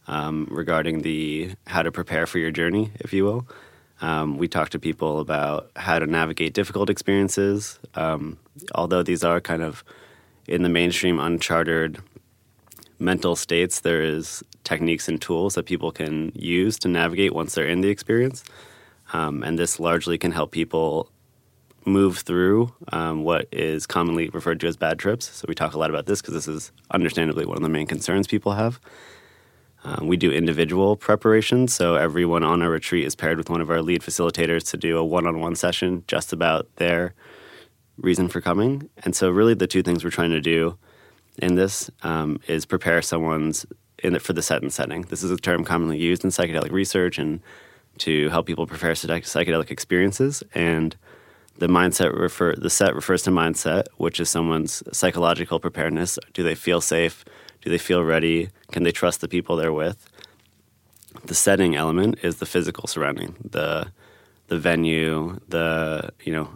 um, 0.07 0.47
regarding 0.51 1.03
the 1.03 1.53
how 1.67 1.83
to 1.83 1.93
prepare 1.93 2.27
for 2.27 2.39
your 2.39 2.51
journey, 2.51 2.93
if 3.01 3.13
you 3.13 3.25
will. 3.25 3.47
Um, 4.01 4.37
we 4.37 4.47
talk 4.47 4.69
to 4.71 4.79
people 4.79 5.21
about 5.21 5.71
how 5.77 5.99
to 5.99 6.07
navigate 6.07 6.53
difficult 6.53 6.91
experiences. 6.91 7.79
Um, 7.95 8.39
although 8.75 9.03
these 9.03 9.25
are 9.25 9.41
kind 9.41 9.63
of 9.63 9.85
in 10.47 10.63
the 10.63 10.69
mainstream 10.69 11.19
uncharted 11.19 11.99
mental 12.99 13.37
states, 13.37 13.81
there 13.81 14.03
is 14.03 14.43
techniques 14.65 15.09
and 15.09 15.21
tools 15.21 15.55
that 15.55 15.65
people 15.65 15.93
can 15.93 16.33
use 16.35 16.79
to 16.81 16.89
navigate 16.89 17.35
once 17.35 17.55
they're 17.55 17.67
in 17.67 17.81
the 17.81 17.89
experience. 17.89 18.45
Um, 19.13 19.43
and 19.43 19.59
this 19.59 19.79
largely 19.81 20.19
can 20.19 20.33
help 20.33 20.51
people 20.51 21.11
move 21.87 22.19
through 22.19 22.75
um, 22.93 23.23
what 23.23 23.49
is 23.53 23.87
commonly 23.87 24.29
referred 24.31 24.61
to 24.61 24.67
as 24.67 24.77
bad 24.77 24.99
trips. 24.99 25.31
So 25.31 25.47
we 25.49 25.55
talk 25.55 25.75
a 25.75 25.79
lot 25.79 25.89
about 25.89 26.07
this 26.07 26.21
because 26.21 26.35
this 26.35 26.49
is 26.49 26.73
understandably 26.91 27.47
one 27.47 27.57
of 27.57 27.63
the 27.63 27.69
main 27.69 27.87
concerns 27.87 28.27
people 28.27 28.53
have. 28.53 28.81
Um, 29.85 30.09
we 30.09 30.17
do 30.17 30.33
individual 30.33 30.97
preparations, 30.97 31.73
so 31.73 31.95
everyone 31.95 32.43
on 32.43 32.61
our 32.61 32.71
retreat 32.71 33.07
is 33.07 33.15
paired 33.15 33.39
with 33.39 33.49
one 33.49 33.61
of 33.61 33.71
our 33.71 33.83
lead 33.83 34.03
facilitators 34.03 34.69
to 34.71 34.77
do 34.77 34.99
a 34.99 35.05
one-on-one 35.05 35.55
session 35.55 36.03
just 36.09 36.33
about 36.33 36.67
their 36.77 37.15
reason 37.97 38.27
for 38.27 38.41
coming. 38.41 38.91
And 39.05 39.15
so, 39.15 39.31
really, 39.31 39.55
the 39.55 39.69
two 39.69 39.83
things 39.83 40.03
we're 40.03 40.11
trying 40.11 40.31
to 40.31 40.41
do 40.41 40.77
in 41.39 41.55
this 41.55 41.89
um, 42.03 42.41
is 42.49 42.67
prepare 42.67 43.01
someone's 43.01 43.65
in 44.03 44.15
the, 44.15 44.21
for 44.21 44.33
the 44.33 44.43
set 44.43 44.63
and 44.63 44.73
setting. 44.73 45.03
This 45.03 45.23
is 45.23 45.31
a 45.31 45.37
term 45.37 45.63
commonly 45.63 45.99
used 45.99 46.25
in 46.25 46.31
psychedelic 46.31 46.73
research 46.73 47.19
and 47.19 47.41
to 47.99 48.29
help 48.29 48.47
people 48.47 48.67
prepare 48.67 48.93
psychedelic 48.93 49.71
experiences. 49.71 50.43
And 50.55 50.97
the 51.59 51.67
mindset 51.67 52.13
refer 52.13 52.55
the 52.55 52.71
set 52.71 52.95
refers 52.95 53.23
to 53.23 53.31
mindset, 53.31 53.87
which 53.97 54.21
is 54.21 54.29
someone's 54.29 54.83
psychological 54.93 55.59
preparedness. 55.59 56.19
Do 56.33 56.43
they 56.43 56.55
feel 56.55 56.81
safe? 56.81 57.25
Do 57.63 57.71
they 57.71 57.79
feel 57.79 58.03
ready? 58.05 58.51
Can 58.73 58.83
they 58.83 58.93
trust 58.93 59.21
the 59.21 59.29
people 59.29 59.57
they're 59.57 59.73
with? 59.73 60.09
The 61.25 61.35
setting 61.35 61.75
element 61.75 62.19
is 62.23 62.37
the 62.37 62.47
physical 62.47 62.87
surrounding, 62.87 63.37
the 63.43 63.89
the 64.49 64.59
venue, 64.59 65.41
the 65.49 66.11
you 66.23 66.33
know, 66.33 66.49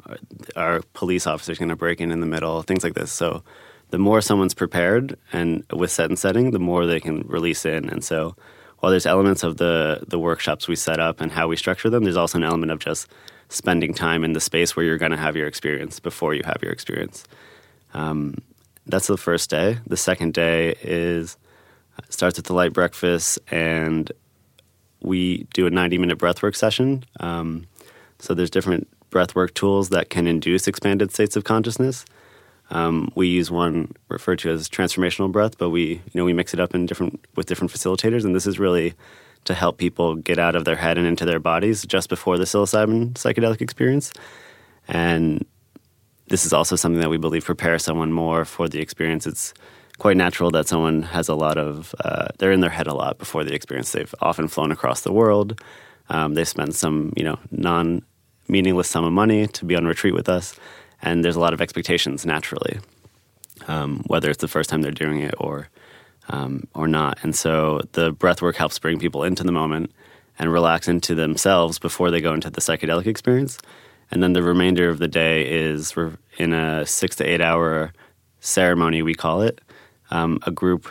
our 0.55 0.83
police 0.93 1.27
officer's 1.27 1.59
going 1.59 1.71
to 1.71 1.77
break 1.77 2.01
in 2.01 2.13
in 2.13 2.21
the 2.21 2.27
middle, 2.27 2.63
things 2.63 2.85
like 2.85 2.95
this. 2.95 3.11
So 3.11 3.43
the 3.91 3.99
more 3.99 4.21
someone's 4.21 4.55
prepared 4.55 5.19
and 5.33 5.65
with 5.73 5.91
set 5.91 6.09
and 6.09 6.19
setting, 6.19 6.53
the 6.53 6.61
more 6.61 6.87
they 6.87 7.01
can 7.01 7.23
release 7.23 7.65
in. 7.65 7.89
And 7.89 8.05
so 8.05 8.37
while 8.79 8.91
there's 8.91 9.07
elements 9.07 9.43
of 9.43 9.57
the 9.57 10.05
the 10.07 10.19
workshops 10.19 10.69
we 10.69 10.77
set 10.77 11.01
up 11.01 11.21
and 11.21 11.33
how 11.33 11.49
we 11.49 11.57
structure 11.57 11.91
them, 11.91 12.05
there's 12.05 12.17
also 12.17 12.39
an 12.39 12.45
element 12.45 12.71
of 12.71 12.79
just 12.79 13.09
spending 13.51 13.93
time 13.93 14.25
in 14.25 14.33
the 14.33 14.41
space 14.41 14.75
where 14.75 14.87
you're 14.87 14.99
going 14.99 15.11
to 15.11 15.19
have 15.19 15.37
your 15.37 15.47
experience 15.47 16.01
before 16.01 16.35
you 16.35 16.43
have 16.45 16.63
your 16.63 16.73
experience. 16.73 17.25
Um, 17.93 18.39
that's 18.87 19.09
the 19.09 19.19
first 19.19 19.51
day. 19.51 19.79
The 19.87 19.97
second 19.97 20.33
day 20.33 20.77
is 20.83 21.37
starts 22.09 22.39
with 22.39 22.47
the 22.47 22.55
light 22.55 22.73
breakfast, 22.73 23.39
and 23.51 24.11
we 25.03 25.47
do 25.53 25.67
a 25.67 25.71
90 25.71 25.99
minute 25.99 26.19
breathwork 26.19 26.57
session. 26.57 27.05
Um, 27.19 27.67
so 28.19 28.35
there's 28.35 28.51
different 28.51 28.89
breathwork 29.11 29.55
tools 29.55 29.91
that 29.91 30.11
can 30.11 30.27
induce 30.27 30.69
expanded 30.69 31.13
states 31.13 31.37
of 31.37 31.45
consciousness. 31.45 32.05
Um, 32.71 33.11
we 33.17 33.27
use 33.27 33.51
one 33.51 33.93
referred 34.09 34.39
to 34.41 34.51
as 34.51 34.69
transformational 34.69 35.31
breath, 35.31 35.59
but 35.59 35.71
we 35.71 35.95
you 35.95 36.01
know 36.15 36.25
we 36.25 36.33
mix 36.33 36.55
it 36.55 36.61
up 36.61 36.75
in 36.75 36.87
different 36.87 37.25
with 37.35 37.47
different 37.47 37.73
facilitators, 37.73 38.25
and 38.25 38.35
this 38.35 38.47
is 38.47 38.59
really 38.59 38.95
to 39.45 39.55
help 39.55 39.79
people 39.79 40.17
get 40.17 40.39
out 40.39 40.55
of 40.55 40.65
their 40.65 40.77
head 40.77 40.99
and 40.99 41.07
into 41.07 41.25
their 41.25 41.41
bodies 41.41 41.85
just 41.87 42.09
before 42.09 42.39
the 42.39 42.45
psilocybin 42.45 43.13
psychedelic 43.15 43.61
experience. 43.61 44.13
And 44.89 45.45
this 46.29 46.47
is 46.47 46.53
also 46.53 46.77
something 46.77 47.01
that 47.01 47.11
we 47.11 47.19
believe 47.19 47.45
prepares 47.45 47.83
someone 47.83 48.13
more 48.13 48.45
for 48.45 48.69
the 48.69 48.81
experience. 48.81 49.27
It's 49.27 49.53
quite 49.99 50.17
natural 50.17 50.51
that 50.51 50.67
someone 50.67 51.03
has 51.03 51.29
a 51.29 51.35
lot 51.35 51.59
of 51.59 51.95
uh, 52.05 52.29
they're 52.39 52.53
in 52.53 52.61
their 52.61 52.71
head 52.71 52.87
a 52.87 52.95
lot 52.95 53.19
before 53.19 53.45
the 53.45 53.55
experience. 53.55 53.93
They've 53.93 54.15
often 54.21 54.49
flown 54.49 54.73
across 54.73 55.03
the 55.03 55.13
world. 55.13 55.61
Um, 56.09 56.35
they 56.35 56.45
spend 56.45 56.75
some 56.75 57.13
you 57.17 57.25
know 57.25 57.39
non 57.51 58.03
meaningless 58.49 58.89
sum 58.89 59.05
of 59.05 59.13
money 59.13 59.47
to 59.47 59.65
be 59.65 59.77
on 59.77 59.87
retreat 59.87 60.15
with 60.15 60.29
us, 60.29 60.59
and 61.03 61.25
there's 61.25 61.37
a 61.37 61.41
lot 61.41 61.53
of 61.53 61.61
expectations 61.61 62.27
naturally, 62.27 62.81
um, 63.69 64.03
whether 64.07 64.31
it's 64.31 64.41
the 64.41 64.49
first 64.49 64.71
time 64.71 64.83
they're 64.83 64.91
doing 64.91 65.21
it 65.21 65.35
or 65.39 65.69
um, 66.29 66.65
or 66.75 66.87
not. 66.87 67.19
And 67.23 67.35
so 67.35 67.81
the 67.93 68.13
breath 68.13 68.43
work 68.43 68.57
helps 68.57 68.79
bring 68.79 68.99
people 68.99 69.25
into 69.25 69.43
the 69.45 69.53
moment 69.53 69.93
and 70.39 70.53
relax 70.53 70.89
into 70.89 71.15
themselves 71.15 71.79
before 71.79 72.11
they 72.11 72.21
go 72.21 72.33
into 72.33 72.51
the 72.51 72.61
psychedelic 72.61 73.07
experience. 73.07 73.59
And 74.11 74.23
then 74.23 74.33
the 74.33 74.43
remainder 74.43 74.89
of 74.89 74.99
the 74.99 75.09
day 75.09 75.47
is 75.49 75.95
in 76.39 76.53
a 76.53 76.87
six 76.87 77.17
to 77.17 77.25
eight 77.25 77.41
hour 77.41 77.93
ceremony, 78.41 79.03
we 79.03 79.15
call 79.15 79.43
it, 79.43 79.61
um, 80.11 80.41
a 80.43 80.51
group, 80.51 80.89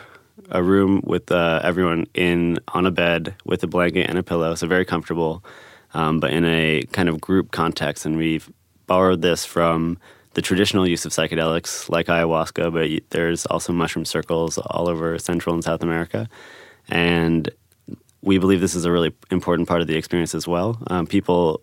a 0.50 0.62
room 0.62 1.02
with 1.04 1.30
uh, 1.30 1.60
everyone 1.62 2.06
in 2.14 2.58
on 2.68 2.86
a 2.86 2.90
bed 2.90 3.34
with 3.44 3.62
a 3.62 3.66
blanket 3.66 4.08
and 4.08 4.18
a 4.18 4.22
pillow, 4.22 4.54
so 4.54 4.66
very 4.66 4.84
comfortable, 4.84 5.44
um, 5.94 6.20
but 6.20 6.32
in 6.32 6.44
a 6.44 6.82
kind 6.92 7.08
of 7.08 7.20
group 7.20 7.50
context. 7.50 8.06
And 8.06 8.16
we've 8.16 8.50
borrowed 8.86 9.22
this 9.22 9.44
from 9.44 9.98
the 10.34 10.42
traditional 10.42 10.86
use 10.86 11.04
of 11.04 11.12
psychedelics 11.12 11.88
like 11.88 12.06
ayahuasca, 12.06 12.72
but 12.72 13.10
there's 13.10 13.46
also 13.46 13.72
mushroom 13.72 14.04
circles 14.04 14.58
all 14.58 14.88
over 14.88 15.18
Central 15.18 15.54
and 15.54 15.64
South 15.64 15.82
America. 15.82 16.28
And 16.88 17.50
we 18.22 18.38
believe 18.38 18.60
this 18.60 18.74
is 18.74 18.84
a 18.84 18.92
really 18.92 19.12
important 19.30 19.68
part 19.68 19.80
of 19.80 19.86
the 19.86 19.96
experience 19.96 20.34
as 20.34 20.46
well. 20.46 20.78
Um, 20.88 21.06
people 21.06 21.62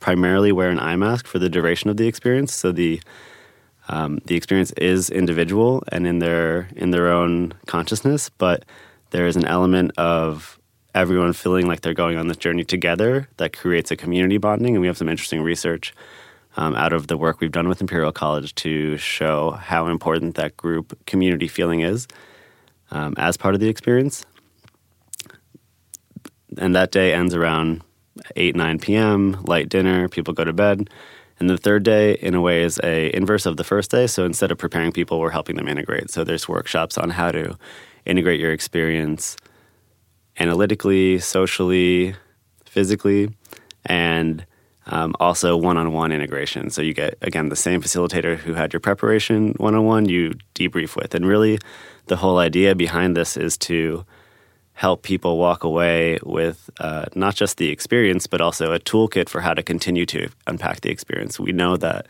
primarily 0.00 0.52
wear 0.52 0.70
an 0.70 0.78
eye 0.78 0.96
mask 0.96 1.26
for 1.26 1.38
the 1.38 1.48
duration 1.48 1.90
of 1.90 1.96
the 1.96 2.06
experience, 2.06 2.54
so 2.54 2.72
the 2.72 3.00
um, 3.90 4.20
the 4.26 4.36
experience 4.36 4.70
is 4.72 5.08
individual 5.08 5.82
and 5.90 6.06
in 6.06 6.18
their 6.18 6.68
in 6.76 6.90
their 6.90 7.08
own 7.08 7.54
consciousness, 7.66 8.28
but 8.28 8.64
there 9.10 9.26
is 9.26 9.36
an 9.36 9.46
element 9.46 9.92
of 9.96 10.58
everyone 10.94 11.32
feeling 11.32 11.66
like 11.66 11.80
they're 11.80 11.94
going 11.94 12.18
on 12.18 12.28
this 12.28 12.36
journey 12.36 12.64
together 12.64 13.28
that 13.38 13.56
creates 13.56 13.90
a 13.90 13.96
community 13.96 14.36
bonding. 14.36 14.74
And 14.74 14.80
we 14.80 14.86
have 14.86 14.98
some 14.98 15.08
interesting 15.08 15.42
research 15.42 15.94
um, 16.56 16.74
out 16.74 16.92
of 16.92 17.06
the 17.06 17.16
work 17.16 17.40
we've 17.40 17.52
done 17.52 17.68
with 17.68 17.80
Imperial 17.80 18.12
College 18.12 18.54
to 18.56 18.96
show 18.96 19.52
how 19.52 19.86
important 19.86 20.34
that 20.36 20.56
group 20.56 20.98
community 21.06 21.48
feeling 21.48 21.80
is 21.80 22.08
um, 22.90 23.14
as 23.16 23.36
part 23.36 23.54
of 23.54 23.60
the 23.60 23.68
experience. 23.68 24.24
And 26.56 26.74
that 26.74 26.90
day 26.90 27.12
ends 27.12 27.34
around 27.34 27.82
8, 28.36 28.56
9 28.56 28.78
p.m., 28.78 29.42
light 29.44 29.68
dinner, 29.68 30.08
people 30.08 30.34
go 30.34 30.44
to 30.44 30.52
bed. 30.52 30.90
And 31.38 31.48
the 31.48 31.58
third 31.58 31.84
day, 31.84 32.14
in 32.14 32.34
a 32.34 32.40
way, 32.40 32.64
is 32.64 32.80
a 32.82 33.14
inverse 33.14 33.46
of 33.46 33.56
the 33.56 33.64
first 33.64 33.90
day. 33.90 34.08
So 34.08 34.24
instead 34.24 34.50
of 34.50 34.58
preparing 34.58 34.90
people, 34.90 35.20
we're 35.20 35.30
helping 35.30 35.56
them 35.56 35.68
integrate. 35.68 36.10
So 36.10 36.24
there's 36.24 36.48
workshops 36.48 36.98
on 36.98 37.10
how 37.10 37.30
to 37.30 37.56
integrate 38.04 38.40
your 38.40 38.52
experience 38.52 39.36
analytically, 40.38 41.18
socially, 41.20 42.14
physically, 42.64 43.30
and 43.84 44.44
um, 44.88 45.14
also 45.20 45.56
one-on-one 45.56 46.12
integration. 46.12 46.70
So 46.70 46.82
you 46.82 46.94
get 46.94 47.18
again 47.22 47.48
the 47.48 47.56
same 47.56 47.82
facilitator 47.82 48.36
who 48.36 48.54
had 48.54 48.72
your 48.72 48.80
preparation 48.80 49.54
one-on-one. 49.56 50.08
You 50.08 50.34
debrief 50.54 50.96
with, 50.96 51.14
and 51.14 51.26
really, 51.26 51.58
the 52.06 52.16
whole 52.16 52.38
idea 52.38 52.74
behind 52.74 53.16
this 53.16 53.36
is 53.36 53.56
to 53.58 54.04
help 54.72 55.02
people 55.02 55.38
walk 55.38 55.64
away 55.64 56.18
with 56.22 56.70
uh, 56.78 57.06
not 57.14 57.34
just 57.34 57.56
the 57.56 57.68
experience, 57.68 58.28
but 58.28 58.40
also 58.40 58.72
a 58.72 58.78
toolkit 58.78 59.28
for 59.28 59.40
how 59.40 59.52
to 59.52 59.62
continue 59.62 60.06
to 60.06 60.28
unpack 60.46 60.80
the 60.82 60.90
experience. 60.90 61.40
We 61.40 61.50
know 61.50 61.76
that 61.76 62.06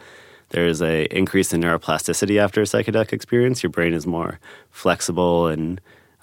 there's 0.50 0.82
a 0.82 1.04
increase 1.06 1.52
in 1.52 1.62
neuroplasticity 1.62 2.38
after 2.38 2.60
a 2.60 2.64
psychedelic 2.64 3.12
experience. 3.12 3.62
Your 3.62 3.70
brain 3.70 3.94
is 3.94 4.06
more 4.06 4.38
flexible 4.70 5.46
and 5.46 5.80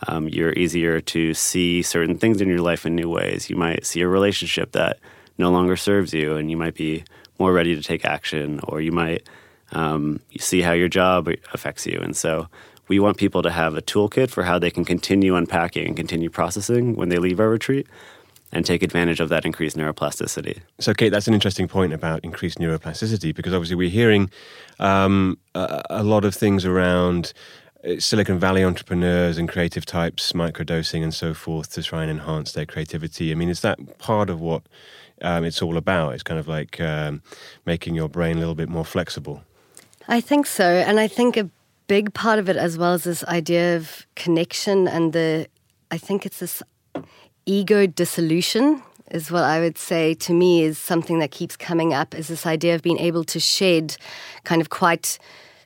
um, 0.08 0.28
you're 0.30 0.54
easier 0.54 1.02
to 1.02 1.34
see 1.34 1.82
certain 1.82 2.18
things 2.18 2.42
in 2.42 2.48
your 2.48 2.62
life 2.62 2.86
in 2.86 2.96
new 2.96 3.10
ways. 3.10 3.50
You 3.50 3.56
might 3.56 3.86
see 3.86 4.02
a 4.02 4.08
relationship 4.08 4.72
that 4.74 5.00
no 5.38 5.52
longer 5.52 5.76
serves 5.76 6.14
you, 6.14 6.36
and 6.36 6.50
you 6.50 6.58
might 6.58 6.76
be 6.76 7.04
more 7.40 7.54
ready 7.54 7.76
to 7.76 7.82
take 7.82 8.06
action, 8.06 8.60
or 8.64 8.82
you 8.82 8.92
might 8.92 9.28
um, 9.72 10.20
see 10.40 10.62
how 10.62 10.72
your 10.72 10.88
job 10.88 11.30
affects 11.54 11.86
you. 11.86 12.00
And 12.02 12.16
so 12.16 12.48
we 12.88 13.00
want 13.00 13.18
people 13.18 13.42
to 13.42 13.52
have 13.52 13.76
a 13.76 13.82
toolkit 13.82 14.30
for 14.30 14.44
how 14.44 14.60
they 14.60 14.72
can 14.72 14.86
continue 14.86 15.36
unpacking 15.36 15.88
and 15.88 15.98
continue 15.98 16.30
processing 16.30 16.96
when 16.96 17.10
they 17.10 17.18
leave 17.18 17.40
our 17.40 17.50
retreat 17.50 17.88
and 18.52 18.66
take 18.66 18.84
advantage 18.84 19.20
of 19.20 19.30
that 19.30 19.46
increased 19.46 19.76
neuroplasticity. 19.76 20.62
So, 20.80 20.94
Kate, 20.94 21.10
that's 21.10 21.28
an 21.28 21.34
interesting 21.34 21.68
point 21.68 21.94
about 21.94 22.24
increased 22.24 22.60
neuroplasticity 22.60 23.36
because 23.36 23.54
obviously 23.54 23.76
we're 23.76 23.90
hearing 23.90 24.30
um, 24.80 25.38
a, 25.56 25.84
a, 25.90 26.04
lot 26.04 26.24
of 26.24 26.36
things 26.36 26.64
around 26.64 27.34
uh, 27.84 28.00
Silicon 28.00 28.40
Valley 28.40 28.64
entrepreneurs 28.64 29.38
and 29.38 29.50
creative 29.50 29.86
types 29.86 30.32
microdosing 30.32 31.04
and 31.04 31.14
so 31.14 31.34
forth 31.34 31.72
to 31.74 31.84
try 31.84 32.04
and 32.04 32.12
enhance 32.12 32.54
their 32.54 32.66
creativity. 32.66 33.32
I 33.32 33.36
mean, 33.36 33.50
is 33.50 33.62
that 33.62 33.98
part 33.98 34.30
of 34.30 34.40
what 34.40 34.62
um, 35.26 35.44
it's 35.44 35.62
all 35.62 35.78
about. 35.78 36.14
It's 36.14 36.24
kind 36.24 36.40
of 36.40 36.48
like 36.48 36.80
um, 36.80 37.22
making 37.66 37.96
your 37.96 38.08
brain 38.08 38.38
a 38.38 38.40
little 38.40 38.56
bit 38.56 38.70
more 38.70 38.86
flexible. 38.86 39.44
I 40.08 40.22
think 40.22 40.46
so. 40.46 40.66
And 40.66 41.00
I 41.00 41.08
think 41.08 41.36
a 41.36 41.50
big 41.88 42.14
part 42.14 42.40
of 42.40 42.48
it 42.48 42.56
as 42.56 42.78
well 42.78 42.94
is 42.94 43.04
this 43.04 43.24
idea 43.26 43.76
of 43.76 44.06
connection 44.16 44.88
and 44.88 45.14
the, 45.14 45.48
I 45.92 45.98
think 45.98 46.26
it's 46.26 46.40
this 46.40 46.62
ego 47.46 47.86
dissolution 47.88 48.82
is 49.12 49.32
what 49.32 49.44
I 49.44 49.60
would 49.60 49.78
say 49.78 50.14
to 50.16 50.34
me 50.34 50.64
is 50.64 50.78
something 50.78 51.20
that 51.20 51.32
keeps 51.32 51.56
coming 51.56 51.94
up 51.94 52.16
is 52.16 52.28
this 52.28 52.46
idea 52.46 52.76
of 52.76 52.82
being 52.82 52.98
able 52.98 53.24
to 53.26 53.40
shed 53.40 53.98
kind 54.44 54.62
of 54.62 54.70
quite 54.70 55.20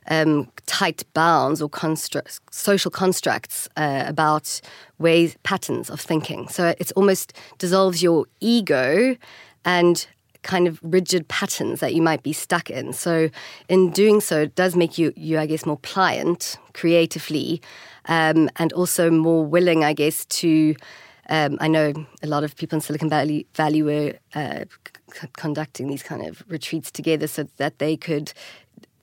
um, 0.09 0.51
tight 0.65 1.03
bounds 1.13 1.61
or 1.61 1.69
constructs, 1.69 2.41
social 2.51 2.91
constructs 2.91 3.67
uh, 3.77 4.03
about 4.07 4.59
ways, 4.97 5.37
patterns 5.43 5.89
of 5.89 6.01
thinking. 6.01 6.47
So 6.49 6.73
it 6.79 6.91
almost 6.95 7.33
dissolves 7.57 8.03
your 8.03 8.25
ego 8.39 9.15
and 9.65 10.07
kind 10.41 10.67
of 10.67 10.79
rigid 10.81 11.27
patterns 11.27 11.79
that 11.81 11.93
you 11.93 12.01
might 12.01 12.23
be 12.23 12.33
stuck 12.33 12.69
in. 12.69 12.93
So 12.93 13.29
in 13.67 13.91
doing 13.91 14.21
so, 14.21 14.41
it 14.41 14.55
does 14.55 14.75
make 14.75 14.97
you, 14.97 15.11
you 15.15 15.37
I 15.37 15.45
guess, 15.45 15.65
more 15.65 15.77
pliant 15.77 16.57
creatively 16.73 17.61
um, 18.05 18.49
and 18.55 18.71
also 18.73 19.11
more 19.11 19.45
willing, 19.45 19.83
I 19.83 19.93
guess, 19.93 20.25
to. 20.25 20.75
Um, 21.31 21.59
I 21.61 21.67
know 21.67 21.93
a 22.23 22.27
lot 22.27 22.43
of 22.43 22.55
people 22.55 22.77
in 22.77 22.81
Silicon 22.81 23.07
Valley, 23.07 23.45
Valley 23.53 23.83
were 23.83 24.13
uh, 24.33 24.65
c- 25.13 25.27
conducting 25.33 25.87
these 25.87 26.01
kind 26.01 26.25
of 26.25 26.43
retreats 26.47 26.89
together 26.89 27.27
so 27.27 27.43
that 27.57 27.77
they 27.77 27.95
could 27.95 28.33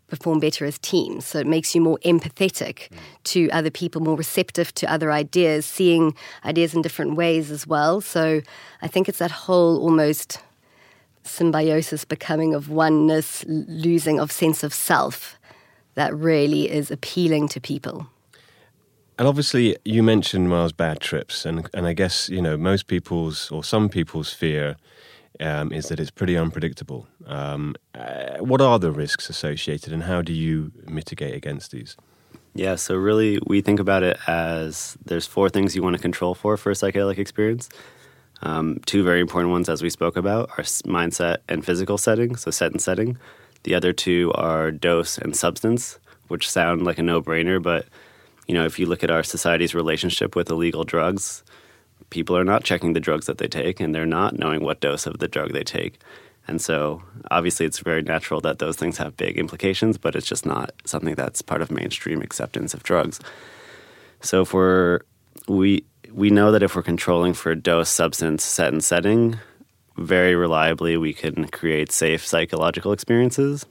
perform 0.08 0.38
better 0.38 0.64
as 0.64 0.78
teams. 0.78 1.24
So 1.24 1.38
it 1.38 1.46
makes 1.46 1.74
you 1.74 1.80
more 1.80 1.98
empathetic 2.04 2.88
mm. 2.88 2.98
to 3.24 3.50
other 3.50 3.70
people, 3.70 4.00
more 4.00 4.16
receptive 4.16 4.72
to 4.74 4.90
other 4.90 5.10
ideas, 5.10 5.66
seeing 5.66 6.14
ideas 6.44 6.74
in 6.74 6.82
different 6.82 7.16
ways 7.16 7.50
as 7.50 7.66
well. 7.66 8.00
So 8.00 8.40
I 8.82 8.88
think 8.88 9.08
it's 9.08 9.18
that 9.18 9.30
whole 9.30 9.80
almost 9.80 10.40
symbiosis 11.24 12.04
becoming 12.04 12.54
of 12.54 12.70
oneness, 12.70 13.44
losing 13.48 14.20
of 14.20 14.30
sense 14.30 14.62
of 14.62 14.72
self 14.72 15.38
that 15.94 16.14
really 16.14 16.70
is 16.70 16.90
appealing 16.90 17.48
to 17.48 17.60
people. 17.60 18.06
And 19.18 19.26
obviously, 19.26 19.76
you 19.84 20.02
mentioned 20.02 20.50
Myles 20.50 20.72
bad 20.72 21.00
trips, 21.00 21.46
and 21.46 21.68
and 21.72 21.86
I 21.86 21.94
guess 21.94 22.28
you 22.28 22.42
know 22.42 22.58
most 22.58 22.86
people's 22.86 23.50
or 23.50 23.64
some 23.64 23.88
people's 23.88 24.32
fear 24.32 24.76
um, 25.40 25.72
is 25.72 25.88
that 25.88 26.00
it's 26.00 26.10
pretty 26.10 26.36
unpredictable. 26.36 27.06
Um, 27.26 27.74
uh, 27.94 28.38
what 28.38 28.60
are 28.60 28.78
the 28.78 28.90
risks 28.90 29.28
associated, 29.28 29.92
and 29.92 30.04
how 30.04 30.22
do 30.22 30.32
you 30.32 30.72
mitigate 30.86 31.34
against 31.34 31.70
these? 31.70 31.96
Yeah, 32.54 32.76
so 32.76 32.94
really, 32.94 33.38
we 33.46 33.60
think 33.60 33.80
about 33.80 34.02
it 34.02 34.18
as 34.26 34.96
there's 35.04 35.26
four 35.26 35.50
things 35.50 35.76
you 35.76 35.82
want 35.82 35.96
to 35.96 36.02
control 36.02 36.34
for 36.34 36.56
for 36.56 36.70
a 36.70 36.74
psychedelic 36.74 37.18
experience. 37.18 37.68
Um, 38.42 38.80
two 38.86 39.02
very 39.02 39.20
important 39.20 39.50
ones, 39.50 39.68
as 39.68 39.82
we 39.82 39.90
spoke 39.90 40.16
about, 40.16 40.50
are 40.56 40.64
mindset 40.64 41.38
and 41.48 41.64
physical 41.64 41.98
setting, 41.98 42.36
so 42.36 42.50
set 42.50 42.72
and 42.72 42.80
setting. 42.80 43.18
The 43.64 43.74
other 43.74 43.92
two 43.92 44.32
are 44.34 44.70
dose 44.70 45.18
and 45.18 45.34
substance, 45.34 45.98
which 46.28 46.48
sound 46.48 46.84
like 46.84 46.98
a 46.98 47.02
no 47.02 47.20
brainer, 47.20 47.62
but 47.62 47.86
you 48.46 48.54
know, 48.54 48.64
if 48.64 48.78
you 48.78 48.86
look 48.86 49.02
at 49.02 49.10
our 49.10 49.22
society's 49.22 49.74
relationship 49.74 50.36
with 50.36 50.50
illegal 50.50 50.84
drugs, 50.84 51.42
people 52.10 52.36
are 52.36 52.44
not 52.44 52.64
checking 52.64 52.92
the 52.92 53.00
drugs 53.00 53.26
that 53.26 53.38
they 53.38 53.48
take 53.48 53.80
and 53.80 53.94
they're 53.94 54.06
not 54.06 54.38
knowing 54.38 54.62
what 54.62 54.80
dose 54.80 55.06
of 55.06 55.18
the 55.18 55.28
drug 55.28 55.52
they 55.52 55.64
take. 55.64 55.98
And 56.48 56.60
so, 56.60 57.02
obviously, 57.30 57.66
it's 57.66 57.80
very 57.80 58.02
natural 58.02 58.40
that 58.42 58.60
those 58.60 58.76
things 58.76 58.98
have 58.98 59.16
big 59.16 59.36
implications, 59.36 59.98
but 59.98 60.14
it's 60.14 60.26
just 60.26 60.46
not 60.46 60.70
something 60.84 61.16
that's 61.16 61.42
part 61.42 61.60
of 61.60 61.72
mainstream 61.72 62.22
acceptance 62.22 62.72
of 62.72 62.84
drugs. 62.84 63.18
So, 64.20 64.42
if 64.42 64.54
we're, 64.54 65.00
we, 65.48 65.84
we 66.12 66.30
know 66.30 66.52
that 66.52 66.62
if 66.62 66.76
we're 66.76 66.82
controlling 66.82 67.34
for 67.34 67.54
dose, 67.56 67.88
substance, 67.88 68.44
set, 68.44 68.72
and 68.72 68.84
setting, 68.84 69.40
very 69.96 70.34
reliably 70.34 70.96
we 70.96 71.12
can 71.12 71.48
create 71.48 71.90
safe 71.90 72.24
psychological 72.24 72.92
experiences. 72.92 73.66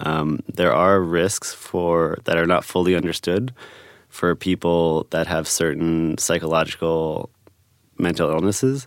Um, 0.00 0.40
there 0.52 0.72
are 0.72 1.00
risks 1.00 1.52
for 1.52 2.18
that 2.24 2.38
are 2.38 2.46
not 2.46 2.64
fully 2.64 2.94
understood 2.94 3.52
for 4.14 4.36
people 4.36 5.08
that 5.10 5.26
have 5.26 5.48
certain 5.48 6.16
psychological 6.18 7.30
mental 7.98 8.30
illnesses. 8.30 8.86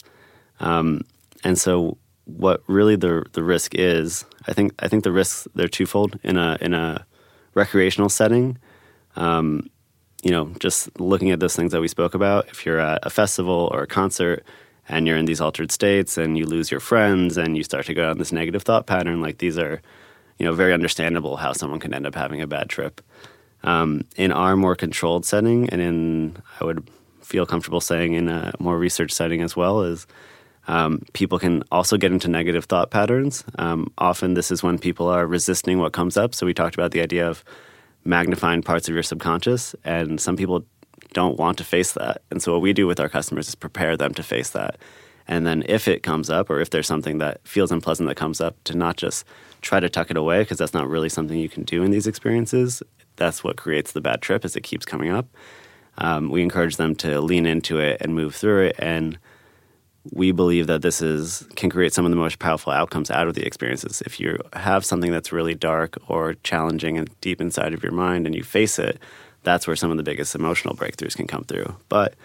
Um, 0.61 1.01
and 1.43 1.57
so 1.57 1.97
what 2.23 2.63
really 2.67 2.95
the 2.95 3.25
the 3.33 3.43
risk 3.43 3.75
is, 3.75 4.23
I 4.47 4.53
think 4.53 4.71
I 4.79 4.87
think 4.87 5.03
the 5.03 5.11
risks 5.11 5.45
they're 5.53 5.67
twofold 5.67 6.17
in 6.23 6.37
a 6.37 6.57
in 6.61 6.73
a 6.73 7.05
recreational 7.55 8.07
setting. 8.07 8.57
Um, 9.17 9.69
you 10.23 10.31
know, 10.31 10.45
just 10.59 10.97
looking 10.97 11.31
at 11.31 11.41
those 11.41 11.57
things 11.57 11.73
that 11.73 11.81
we 11.81 11.89
spoke 11.89 12.15
about, 12.15 12.47
if 12.47 12.65
you're 12.65 12.79
at 12.79 13.05
a 13.05 13.09
festival 13.09 13.69
or 13.73 13.83
a 13.83 13.87
concert 13.87 14.45
and 14.87 15.07
you're 15.07 15.17
in 15.17 15.25
these 15.25 15.41
altered 15.41 15.71
states 15.71 16.17
and 16.17 16.37
you 16.37 16.45
lose 16.45 16.71
your 16.71 16.79
friends 16.79 17.37
and 17.37 17.57
you 17.57 17.63
start 17.63 17.85
to 17.87 17.93
go 17.93 18.03
down 18.03 18.17
this 18.17 18.31
negative 18.31 18.63
thought 18.63 18.87
pattern, 18.87 19.21
like 19.21 19.39
these 19.39 19.57
are, 19.57 19.81
you 20.37 20.45
know, 20.45 20.53
very 20.53 20.73
understandable 20.73 21.35
how 21.35 21.51
someone 21.51 21.81
can 21.81 21.93
end 21.93 22.07
up 22.07 22.15
having 22.15 22.41
a 22.41 22.47
bad 22.47 22.69
trip. 22.69 23.01
Um, 23.67 24.05
in 24.15 24.31
our 24.31 24.55
more 24.55 24.75
controlled 24.75 25.25
setting, 25.25 25.69
and 25.69 25.81
in 25.81 26.37
I 26.61 26.63
would 26.63 26.89
feel 27.21 27.45
comfortable 27.45 27.81
saying 27.81 28.13
in 28.13 28.29
a 28.29 28.53
more 28.59 28.77
research 28.79 29.11
setting 29.11 29.41
as 29.41 29.57
well, 29.57 29.81
is 29.81 30.07
um, 30.69 31.01
people 31.11 31.37
can 31.37 31.63
also 31.69 31.97
get 31.97 32.13
into 32.13 32.29
negative 32.29 32.63
thought 32.63 32.91
patterns. 32.91 33.43
Um, 33.59 33.91
often, 33.97 34.35
this 34.35 34.51
is 34.51 34.63
when 34.63 34.79
people 34.79 35.09
are 35.09 35.27
resisting 35.27 35.79
what 35.79 35.91
comes 35.91 36.15
up. 36.15 36.33
So, 36.33 36.45
we 36.45 36.53
talked 36.53 36.75
about 36.75 36.91
the 36.91 37.01
idea 37.01 37.27
of 37.27 37.43
magnifying 38.05 38.61
parts 38.61 38.87
of 38.87 38.93
your 38.93 39.03
subconscious, 39.03 39.75
and 39.83 40.21
some 40.21 40.37
people 40.37 40.63
don't 41.11 41.37
want 41.37 41.57
to 41.57 41.65
face 41.65 41.91
that. 41.91 42.21
And 42.31 42.41
so, 42.41 42.53
what 42.53 42.61
we 42.61 42.71
do 42.71 42.87
with 42.87 43.01
our 43.01 43.09
customers 43.09 43.49
is 43.49 43.55
prepare 43.55 43.97
them 43.97 44.13
to 44.13 44.23
face 44.23 44.51
that. 44.51 44.77
And 45.27 45.45
then, 45.45 45.63
if 45.67 45.87
it 45.87 46.03
comes 46.03 46.29
up, 46.29 46.49
or 46.49 46.59
if 46.59 46.69
there's 46.69 46.87
something 46.87 47.17
that 47.17 47.45
feels 47.45 47.71
unpleasant 47.71 48.07
that 48.07 48.15
comes 48.15 48.39
up, 48.39 48.55
to 48.65 48.75
not 48.75 48.97
just 48.97 49.25
try 49.61 49.79
to 49.79 49.89
tuck 49.89 50.09
it 50.09 50.17
away, 50.17 50.39
because 50.39 50.57
that's 50.57 50.73
not 50.73 50.87
really 50.87 51.09
something 51.09 51.37
you 51.37 51.49
can 51.49 51.63
do 51.63 51.83
in 51.83 51.91
these 51.91 52.07
experiences. 52.07 52.81
That's 53.17 53.43
what 53.43 53.57
creates 53.57 53.91
the 53.91 54.01
bad 54.01 54.21
trip, 54.21 54.45
as 54.45 54.55
it 54.55 54.61
keeps 54.61 54.85
coming 54.85 55.09
up. 55.09 55.27
Um, 55.97 56.29
we 56.29 56.41
encourage 56.43 56.77
them 56.77 56.95
to 56.97 57.19
lean 57.19 57.45
into 57.45 57.79
it 57.79 57.97
and 58.01 58.13
move 58.13 58.35
through 58.35 58.67
it 58.67 58.75
and 58.77 59.17
we 60.11 60.31
believe 60.31 60.67
that 60.67 60.81
this 60.81 61.01
is 61.01 61.47
can 61.55 61.69
create 61.69 61.93
some 61.93 62.05
of 62.05 62.11
the 62.11 62.17
most 62.17 62.39
powerful 62.39 62.71
outcomes 62.71 63.11
out 63.11 63.27
of 63.27 63.33
the 63.33 63.45
experiences. 63.45 64.01
If 64.05 64.19
you 64.19 64.39
have 64.53 64.85
something 64.85 65.11
that's 65.11 65.31
really 65.31 65.55
dark 65.55 65.97
or 66.07 66.35
challenging 66.43 66.97
and 66.97 67.09
deep 67.21 67.41
inside 67.41 67.73
of 67.73 67.83
your 67.83 67.91
mind 67.91 68.25
and 68.25 68.35
you 68.35 68.43
face 68.43 68.79
it, 68.79 68.99
that's 69.43 69.67
where 69.67 69.75
some 69.75 69.91
of 69.91 69.97
the 69.97 70.03
biggest 70.03 70.35
emotional 70.35 70.75
breakthroughs 70.75 71.15
can 71.15 71.27
come 71.27 71.43
through. 71.43 71.75
But 71.89 72.15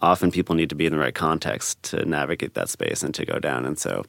often 0.00 0.30
people 0.30 0.54
need 0.54 0.68
to 0.68 0.74
be 0.74 0.86
in 0.86 0.92
the 0.92 0.98
right 0.98 1.14
context 1.14 1.82
to 1.84 2.04
navigate 2.04 2.54
that 2.54 2.68
space 2.68 3.02
and 3.02 3.14
to 3.14 3.24
go 3.24 3.38
down. 3.38 3.64
And 3.64 3.78
so, 3.78 4.04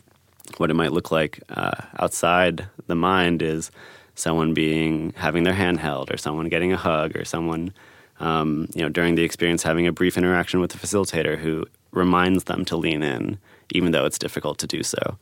what 0.58 0.70
it 0.70 0.76
might 0.76 0.92
look 0.92 1.12
like 1.12 1.42
uh, 1.50 1.82
outside 2.00 2.68
the 2.88 2.96
mind 2.96 3.42
is 3.42 3.72
someone 4.16 4.54
being 4.54 5.14
having 5.16 5.44
their 5.44 5.54
hand 5.54 5.80
held, 5.80 6.12
or 6.12 6.18
someone 6.18 6.50
getting 6.50 6.74
a 6.74 6.78
hug, 6.78 7.16
or 7.16 7.26
someone 7.26 7.74
um, 8.20 8.68
you 8.76 8.82
know 8.82 8.90
during 8.90 9.16
the 9.16 9.24
experience 9.24 9.64
having 9.64 9.88
a 9.88 9.92
brief 9.92 10.18
interaction 10.18 10.60
with 10.60 10.72
the 10.72 10.78
facilitator 10.78 11.38
who 11.38 11.66
reminds 11.92 12.46
them 12.46 12.66
to 12.66 12.76
lean 12.76 13.04
in, 13.04 13.40
even 13.72 13.92
though 13.92 14.06
it's 14.06 14.20
difficult 14.20 14.58
to 14.60 14.68
do 14.68 14.84
so. 14.84 15.18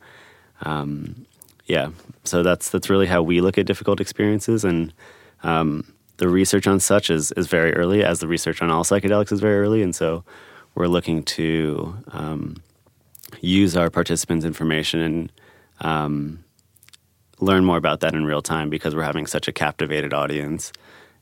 Um, 0.62 1.26
yeah, 1.66 1.90
so 2.24 2.42
that's 2.42 2.70
that's 2.70 2.90
really 2.90 3.06
how 3.06 3.22
we 3.22 3.40
look 3.40 3.58
at 3.58 3.66
difficult 3.66 4.00
experiences, 4.00 4.64
and 4.64 4.92
um, 5.42 5.92
the 6.16 6.28
research 6.28 6.66
on 6.66 6.80
such 6.80 7.10
is 7.10 7.32
is 7.32 7.46
very 7.46 7.74
early, 7.74 8.02
as 8.02 8.20
the 8.20 8.28
research 8.28 8.62
on 8.62 8.70
all 8.70 8.84
psychedelics 8.84 9.32
is 9.32 9.40
very 9.40 9.60
early, 9.60 9.82
and 9.82 9.94
so 9.94 10.24
we're 10.78 10.86
looking 10.86 11.24
to 11.24 11.96
um, 12.12 12.62
use 13.40 13.76
our 13.76 13.90
participants' 13.90 14.44
information 14.44 15.00
and 15.00 15.32
um, 15.80 16.44
learn 17.40 17.64
more 17.64 17.76
about 17.76 17.98
that 17.98 18.14
in 18.14 18.24
real 18.24 18.42
time 18.42 18.70
because 18.70 18.94
we're 18.94 19.02
having 19.02 19.26
such 19.26 19.48
a 19.48 19.52
captivated 19.52 20.14
audience 20.14 20.72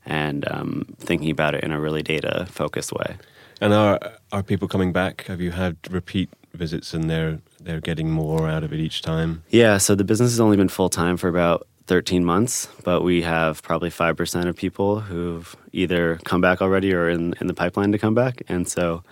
and 0.05 0.47
um, 0.51 0.85
thinking 0.99 1.31
about 1.31 1.55
it 1.55 1.63
in 1.63 1.71
a 1.71 1.79
really 1.79 2.03
data 2.03 2.45
focused 2.51 2.93
way. 2.93 3.17
And 3.59 3.73
are 3.73 3.99
are 4.31 4.43
people 4.43 4.67
coming 4.67 4.93
back? 4.93 5.25
Have 5.25 5.41
you 5.41 5.49
had 5.49 5.77
repeat 5.89 6.29
visits 6.53 6.93
and 6.93 7.09
they're 7.09 7.39
they're 7.59 7.81
getting 7.81 8.11
more 8.11 8.47
out 8.47 8.63
of 8.63 8.71
it 8.71 8.79
each 8.79 9.01
time? 9.01 9.43
Yeah, 9.49 9.79
so 9.79 9.95
the 9.95 10.03
business 10.03 10.29
has 10.29 10.39
only 10.39 10.55
been 10.55 10.69
full 10.69 10.89
time 10.89 11.17
for 11.17 11.29
about 11.29 11.67
13 11.87 12.23
months, 12.23 12.67
but 12.83 13.01
we 13.01 13.23
have 13.23 13.63
probably 13.63 13.89
5% 13.89 14.47
of 14.47 14.55
people 14.55 14.99
who've 14.99 15.55
either 15.71 16.19
come 16.25 16.41
back 16.41 16.61
already 16.61 16.93
or 16.93 17.09
in, 17.09 17.33
in 17.41 17.47
the 17.47 17.53
pipeline 17.55 17.91
to 17.93 17.97
come 17.97 18.13
back. 18.13 18.43
And 18.47 18.67
so 18.67 19.03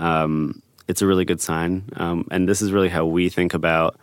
um, 0.00 0.60
it's 0.88 1.02
a 1.02 1.06
really 1.06 1.24
good 1.24 1.40
sign. 1.40 1.84
Um, 1.96 2.26
and 2.30 2.48
this 2.48 2.60
is 2.60 2.72
really 2.72 2.88
how 2.88 3.06
we 3.06 3.28
think 3.28 3.54
about 3.54 3.96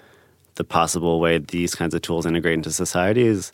the 0.56 0.64
possible 0.64 1.20
way 1.20 1.38
these 1.38 1.76
kinds 1.76 1.94
of 1.94 2.02
tools 2.02 2.26
integrate 2.26 2.56
into 2.56 2.72
society 2.72 3.24
is 3.24 3.52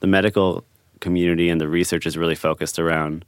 the 0.00 0.06
medical 0.06 0.64
community 1.00 1.50
and 1.50 1.60
the 1.60 1.68
research 1.68 2.06
is 2.06 2.16
really 2.16 2.34
focused 2.34 2.78
around 2.78 3.24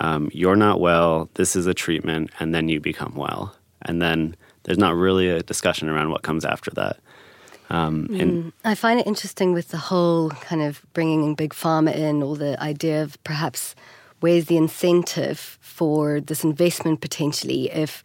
um, 0.00 0.30
you're 0.32 0.56
not 0.56 0.80
well, 0.80 1.28
this 1.34 1.56
is 1.56 1.66
a 1.66 1.74
treatment, 1.74 2.30
and 2.38 2.54
then 2.54 2.68
you 2.68 2.80
become 2.80 3.14
well. 3.14 3.54
And 3.82 4.00
then 4.02 4.36
there's 4.64 4.78
not 4.78 4.94
really 4.94 5.28
a 5.28 5.42
discussion 5.42 5.88
around 5.88 6.10
what 6.10 6.22
comes 6.22 6.44
after 6.44 6.70
that. 6.72 6.98
Um, 7.70 8.08
mm. 8.08 8.52
I 8.64 8.74
find 8.74 9.00
it 9.00 9.06
interesting 9.06 9.52
with 9.52 9.68
the 9.68 9.78
whole 9.78 10.30
kind 10.30 10.62
of 10.62 10.82
bringing 10.92 11.34
big 11.34 11.52
pharma 11.52 11.94
in, 11.94 12.22
or 12.22 12.36
the 12.36 12.60
idea 12.62 13.02
of 13.02 13.22
perhaps 13.24 13.74
where's 14.20 14.46
the 14.46 14.56
incentive 14.56 15.58
for 15.60 16.20
this 16.20 16.44
investment 16.44 17.00
potentially 17.00 17.70
if 17.70 18.02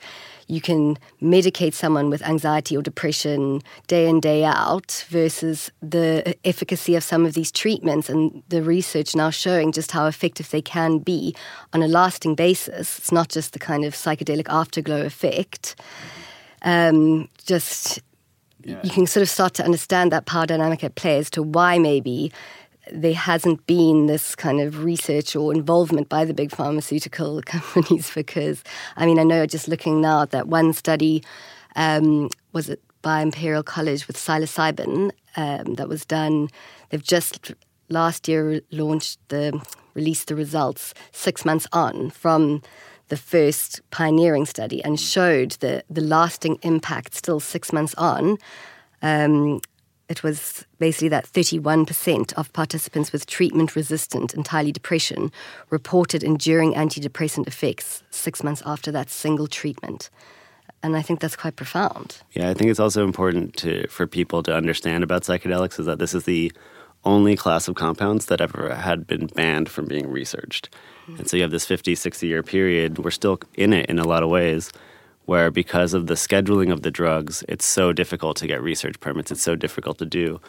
you 0.48 0.62
can 0.62 0.98
medicate 1.22 1.74
someone 1.74 2.10
with 2.10 2.22
anxiety 2.24 2.76
or 2.76 2.82
depression 2.82 3.62
day 3.88 4.08
in, 4.08 4.20
day 4.20 4.44
out, 4.44 5.06
versus 5.10 5.72
the 5.82 6.36
efficacy 6.46 6.96
of 6.96 7.04
some 7.04 7.26
of 7.26 7.34
these 7.34 7.52
treatments 7.52 8.10
and 8.10 8.44
the 8.50 8.62
research 8.62 9.16
now 9.16 9.30
showing 9.30 9.72
just 9.72 9.92
how 9.92 10.06
effective 10.06 10.50
they 10.50 10.62
can 10.62 11.00
be 11.00 11.36
on 11.74 11.82
a 11.82 11.88
lasting 11.88 12.36
basis. 12.36 12.98
It's 13.00 13.12
not 13.12 13.30
just 13.30 13.54
the 13.54 13.60
kind 13.60 13.86
of 13.86 13.94
psychedelic 13.94 14.48
afterglow 14.50 15.02
effect. 15.02 15.76
Um, 16.62 17.30
just 17.46 18.02
yeah. 18.64 18.80
you 18.84 18.90
can 18.90 19.08
sort 19.08 19.22
of 19.22 19.30
start 19.30 19.54
to 19.56 19.64
understand 19.64 20.12
that 20.12 20.26
power 20.26 20.46
dynamic 20.46 20.84
at 20.84 20.96
play 20.96 21.18
as 21.18 21.30
to 21.32 21.44
why 21.44 21.78
maybe 21.78 22.32
there 22.92 23.14
hasn't 23.14 23.66
been 23.66 24.08
this 24.08 24.36
kind 24.36 24.60
of 24.60 24.84
research 24.84 25.36
or 25.36 25.54
involvement 25.54 26.10
by 26.10 26.26
the 26.26 26.34
big 26.34 26.52
pharmaceutical 26.52 27.42
companies 27.46 28.12
because, 28.14 28.64
I 28.96 29.06
mean, 29.06 29.20
I 29.20 29.24
know 29.24 29.46
just 29.46 29.68
looking 29.68 30.02
now 30.02 30.24
at 30.24 30.32
that 30.32 30.48
one 30.48 30.74
study, 30.74 31.24
um, 31.76 32.30
was 32.52 32.70
it 32.70 32.82
by 33.02 33.22
Imperial 33.22 33.64
College 33.64 34.08
with 34.08 34.18
psilocybin 34.18 35.12
um, 35.36 35.76
that 35.76 35.88
was 35.88 36.06
done. 36.06 36.50
They've 36.90 37.04
just 37.04 37.54
last 37.90 38.28
year 38.28 38.62
launched 38.72 39.20
the 39.30 39.62
released 39.94 40.28
the 40.28 40.36
results 40.36 40.94
six 41.12 41.46
months 41.46 41.68
on 41.72 42.10
from 42.10 42.62
the 43.10 43.18
first 43.18 43.82
pioneering 43.92 44.46
study 44.46 44.84
and 44.84 45.00
showed 45.00 45.52
the 45.60 45.84
the 45.90 46.02
lasting 46.02 46.58
impact 46.64 47.14
still 47.14 47.40
six 47.40 47.72
months 47.72 47.94
on 47.96 48.38
um, 49.02 49.60
it 50.10 50.24
was 50.24 50.66
basically 50.80 51.10
that 51.10 51.26
31% 51.26 52.34
of 52.34 52.52
participants 52.54 53.12
with 53.12 53.26
treatment 53.26 53.76
resistant 53.76 54.34
entirely 54.34 54.72
depression 54.72 55.32
reported 55.70 56.24
enduring 56.24 56.74
antidepressant 56.74 57.48
effects 57.48 58.04
six 58.10 58.44
months 58.44 58.62
after 58.66 58.92
that 58.92 59.10
single 59.10 59.48
treatment. 59.48 60.10
And 60.82 60.98
I 60.98 61.02
think 61.02 61.22
that's 61.22 61.38
quite 61.38 61.56
profound. 61.56 62.22
Yeah, 62.34 62.50
I 62.50 62.54
think 62.54 62.70
it's 62.70 62.80
also 62.80 63.06
important 63.06 63.56
to, 63.58 63.88
for 63.88 64.06
people 64.06 64.44
to 64.44 64.54
understand 64.54 65.04
about 65.04 65.24
psychedelics 65.24 65.80
is 65.80 65.86
that 65.86 66.00
this 66.00 66.14
is 66.14 66.26
the 66.26 66.52
only 67.06 67.36
class 67.36 67.68
of 67.68 67.76
compounds 67.76 68.26
that 68.28 68.42
ever 68.42 68.74
had 68.76 69.08
been 69.08 69.28
banned 69.28 69.70
from 69.70 69.86
being 69.86 70.10
researched. 70.10 70.70
Mm-hmm. 71.04 71.20
And 71.20 71.30
so 71.30 71.38
you 71.38 71.44
have 71.44 71.52
this 71.52 71.66
50, 71.66 71.96
60 71.96 72.28
year 72.28 72.44
period. 72.44 73.00
We're 73.00 73.12
still 73.12 73.40
in 73.56 73.74
it 73.74 73.90
in 73.90 74.00
a 74.00 74.08
lot 74.08 74.24
of 74.24 74.30
ways 74.30 74.72
where 75.26 75.52
because 75.52 75.94
of 75.94 76.08
the 76.08 76.16
scheduling 76.16 76.72
of 76.72 76.82
the 76.82 76.92
drugs, 76.92 77.44
it's 77.48 77.66
so 77.66 77.94
difficult 77.94 78.38
to 78.38 78.48
get 78.48 78.62
research 78.62 79.00
permits. 79.00 79.32
It's 79.32 79.44
so 79.44 79.56
difficult 79.56 79.98
to 80.00 80.06
do. 80.06 80.40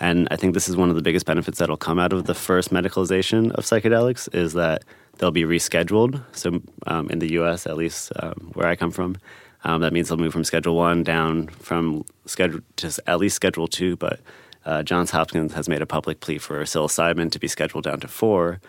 And 0.00 0.26
I 0.30 0.36
think 0.36 0.54
this 0.54 0.68
is 0.68 0.76
one 0.76 0.90
of 0.90 0.96
the 0.96 1.02
biggest 1.02 1.26
benefits 1.26 1.58
that'll 1.58 1.76
come 1.76 1.98
out 1.98 2.12
of 2.12 2.24
the 2.24 2.34
first 2.34 2.70
medicalization 2.70 3.52
of 3.52 3.64
psychedelics 3.64 4.32
is 4.34 4.52
that 4.54 4.84
they'll 5.18 5.30
be 5.30 5.44
rescheduled. 5.44 6.22
So 6.32 6.62
um, 6.86 7.08
in 7.10 7.18
the 7.18 7.32
U.S., 7.32 7.66
at 7.66 7.76
least 7.76 8.12
um, 8.16 8.50
where 8.54 8.66
I 8.66 8.76
come 8.76 8.90
from, 8.90 9.16
Um, 9.64 9.80
that 9.82 9.92
means 9.92 10.08
they'll 10.08 10.18
move 10.18 10.32
from 10.32 10.44
Schedule 10.44 10.74
One 10.74 11.04
down 11.04 11.46
from 11.68 12.04
schedule 12.26 12.60
to 12.76 12.86
at 13.06 13.18
least 13.20 13.36
Schedule 13.36 13.68
Two. 13.68 13.96
But 13.96 14.18
uh, 14.66 14.82
Johns 14.82 15.12
Hopkins 15.12 15.54
has 15.54 15.68
made 15.68 15.82
a 15.82 15.86
public 15.86 16.18
plea 16.18 16.38
for 16.38 16.64
psilocybin 16.64 17.30
to 17.30 17.38
be 17.38 17.48
scheduled 17.48 17.84
down 17.84 18.00
to 18.00 18.08
four. 18.08 18.60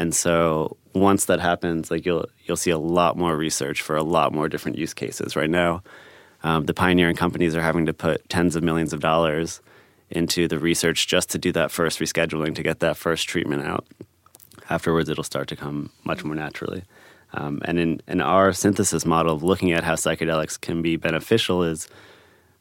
And 0.00 0.14
so 0.14 0.78
once 0.94 1.26
that 1.26 1.40
happens, 1.40 1.90
like 1.90 2.06
you'll 2.06 2.24
you'll 2.46 2.56
see 2.56 2.70
a 2.70 2.78
lot 2.78 3.18
more 3.18 3.36
research 3.36 3.82
for 3.82 3.96
a 3.96 4.02
lot 4.02 4.32
more 4.32 4.48
different 4.48 4.78
use 4.78 4.94
cases. 4.94 5.36
Right 5.36 5.50
now, 5.50 5.82
um, 6.42 6.64
the 6.64 6.72
pioneering 6.72 7.16
companies 7.16 7.54
are 7.54 7.60
having 7.60 7.84
to 7.84 7.92
put 7.92 8.26
tens 8.30 8.56
of 8.56 8.62
millions 8.62 8.94
of 8.94 9.00
dollars 9.00 9.60
into 10.08 10.48
the 10.48 10.58
research 10.58 11.06
just 11.06 11.28
to 11.30 11.38
do 11.38 11.52
that 11.52 11.70
first 11.70 11.98
rescheduling 11.98 12.54
to 12.54 12.62
get 12.62 12.80
that 12.80 12.96
first 12.96 13.28
treatment 13.28 13.62
out. 13.62 13.84
Afterwards, 14.70 15.10
it'll 15.10 15.22
start 15.22 15.48
to 15.48 15.56
come 15.56 15.90
much 16.04 16.24
more 16.24 16.34
naturally. 16.34 16.82
Um, 17.34 17.60
and 17.66 17.78
in, 17.78 18.00
in 18.08 18.22
our 18.22 18.54
synthesis 18.54 19.04
model 19.04 19.34
of 19.34 19.42
looking 19.42 19.70
at 19.72 19.84
how 19.84 19.96
psychedelics 19.96 20.58
can 20.58 20.80
be 20.80 20.96
beneficial 20.96 21.62
is 21.62 21.88